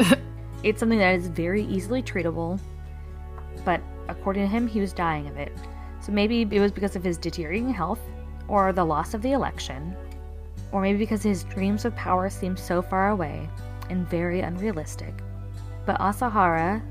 it's 0.62 0.80
something 0.80 0.98
that 0.98 1.14
is 1.14 1.28
very 1.28 1.62
easily 1.64 2.02
treatable, 2.02 2.58
but 3.64 3.82
according 4.08 4.44
to 4.44 4.48
him, 4.48 4.66
he 4.66 4.80
was 4.80 4.94
dying 4.94 5.28
of 5.28 5.36
it. 5.36 5.52
So 6.00 6.10
maybe 6.10 6.42
it 6.50 6.60
was 6.60 6.72
because 6.72 6.96
of 6.96 7.04
his 7.04 7.18
deteriorating 7.18 7.72
health, 7.72 8.00
or 8.48 8.72
the 8.72 8.84
loss 8.84 9.12
of 9.12 9.20
the 9.20 9.32
election, 9.32 9.94
or 10.72 10.80
maybe 10.80 10.98
because 10.98 11.22
his 11.22 11.44
dreams 11.44 11.84
of 11.84 11.94
power 11.96 12.30
seemed 12.30 12.58
so 12.58 12.80
far 12.80 13.10
away 13.10 13.48
and 13.90 14.08
very 14.08 14.40
unrealistic. 14.40 15.14
But 15.84 16.00
Asahara 16.00 16.82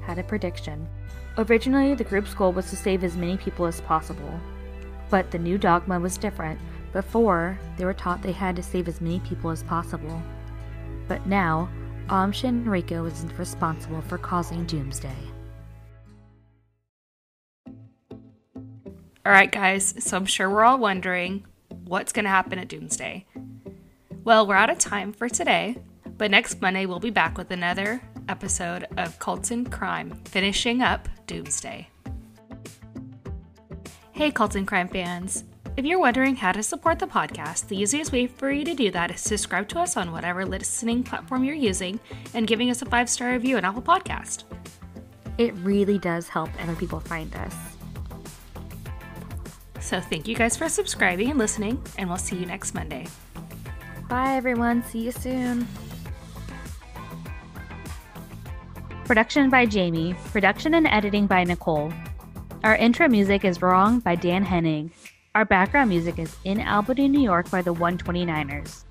had 0.00 0.18
a 0.18 0.22
prediction. 0.22 0.86
Originally, 1.36 1.94
the 1.94 2.04
group's 2.04 2.34
goal 2.34 2.52
was 2.52 2.70
to 2.70 2.76
save 2.76 3.04
as 3.04 3.16
many 3.16 3.36
people 3.36 3.66
as 3.66 3.80
possible, 3.82 4.40
but 5.10 5.30
the 5.30 5.38
new 5.38 5.58
dogma 5.58 6.00
was 6.00 6.18
different. 6.18 6.60
Before, 6.92 7.58
they 7.76 7.84
were 7.84 7.94
taught 7.94 8.22
they 8.22 8.32
had 8.32 8.56
to 8.56 8.62
save 8.62 8.88
as 8.88 9.00
many 9.00 9.20
people 9.20 9.50
as 9.50 9.62
possible. 9.62 10.20
But 11.06 11.26
now, 11.26 11.68
Aum 12.10 12.32
Shinrikyo 12.32 13.06
is 13.06 13.24
responsible 13.38 14.00
for 14.02 14.18
causing 14.18 14.64
doomsday. 14.64 15.16
All 19.26 19.34
right, 19.34 19.52
guys, 19.52 19.94
so 19.98 20.16
I'm 20.16 20.24
sure 20.24 20.48
we're 20.48 20.64
all 20.64 20.78
wondering 20.78 21.44
what's 21.84 22.12
going 22.12 22.24
to 22.24 22.30
happen 22.30 22.58
at 22.58 22.68
Doomsday. 22.68 23.26
Well, 24.24 24.46
we're 24.46 24.54
out 24.54 24.70
of 24.70 24.78
time 24.78 25.12
for 25.12 25.28
today, 25.28 25.76
but 26.18 26.30
next 26.30 26.60
Monday 26.60 26.84
we'll 26.84 26.98
be 26.98 27.10
back 27.10 27.38
with 27.38 27.50
another 27.52 28.02
episode 28.28 28.86
of 28.98 29.18
Cults 29.18 29.50
and 29.52 29.70
Crime, 29.70 30.20
finishing 30.24 30.82
up 30.82 31.08
Doomsday. 31.26 31.88
Hey, 34.12 34.30
Cults 34.32 34.56
and 34.56 34.66
Crime 34.66 34.88
fans! 34.88 35.44
If 35.76 35.84
you're 35.84 36.00
wondering 36.00 36.34
how 36.34 36.50
to 36.50 36.62
support 36.62 36.98
the 36.98 37.06
podcast, 37.06 37.68
the 37.68 37.76
easiest 37.76 38.10
way 38.10 38.26
for 38.26 38.50
you 38.50 38.64
to 38.64 38.74
do 38.74 38.90
that 38.90 39.12
is 39.12 39.20
subscribe 39.20 39.68
to 39.68 39.78
us 39.78 39.96
on 39.96 40.10
whatever 40.10 40.44
listening 40.44 41.04
platform 41.04 41.44
you're 41.44 41.54
using 41.54 42.00
and 42.34 42.48
giving 42.48 42.68
us 42.68 42.82
a 42.82 42.86
five 42.86 43.08
star 43.08 43.30
review 43.30 43.56
on 43.56 43.64
Apple 43.64 43.80
Podcast. 43.80 44.42
It 45.38 45.54
really 45.58 45.98
does 45.98 46.26
help 46.26 46.50
other 46.60 46.74
people 46.74 46.98
find 46.98 47.32
us. 47.36 47.54
So, 49.78 50.00
thank 50.00 50.26
you 50.26 50.34
guys 50.34 50.56
for 50.56 50.68
subscribing 50.68 51.30
and 51.30 51.38
listening, 51.38 51.80
and 51.96 52.08
we'll 52.08 52.18
see 52.18 52.34
you 52.34 52.44
next 52.44 52.74
Monday. 52.74 53.06
Bye, 54.08 54.34
everyone. 54.34 54.82
See 54.82 55.04
you 55.04 55.12
soon. 55.12 55.68
Production 59.08 59.48
by 59.48 59.64
Jamie. 59.64 60.14
Production 60.32 60.74
and 60.74 60.86
editing 60.86 61.26
by 61.26 61.42
Nicole. 61.42 61.90
Our 62.62 62.76
intro 62.76 63.08
music 63.08 63.42
is 63.42 63.62
Wrong 63.62 64.00
by 64.00 64.14
Dan 64.14 64.44
Henning. 64.44 64.92
Our 65.34 65.46
background 65.46 65.88
music 65.88 66.18
is 66.18 66.36
In 66.44 66.60
Albany, 66.60 67.08
New 67.08 67.22
York 67.22 67.50
by 67.50 67.62
the 67.62 67.72
129ers. 67.72 68.84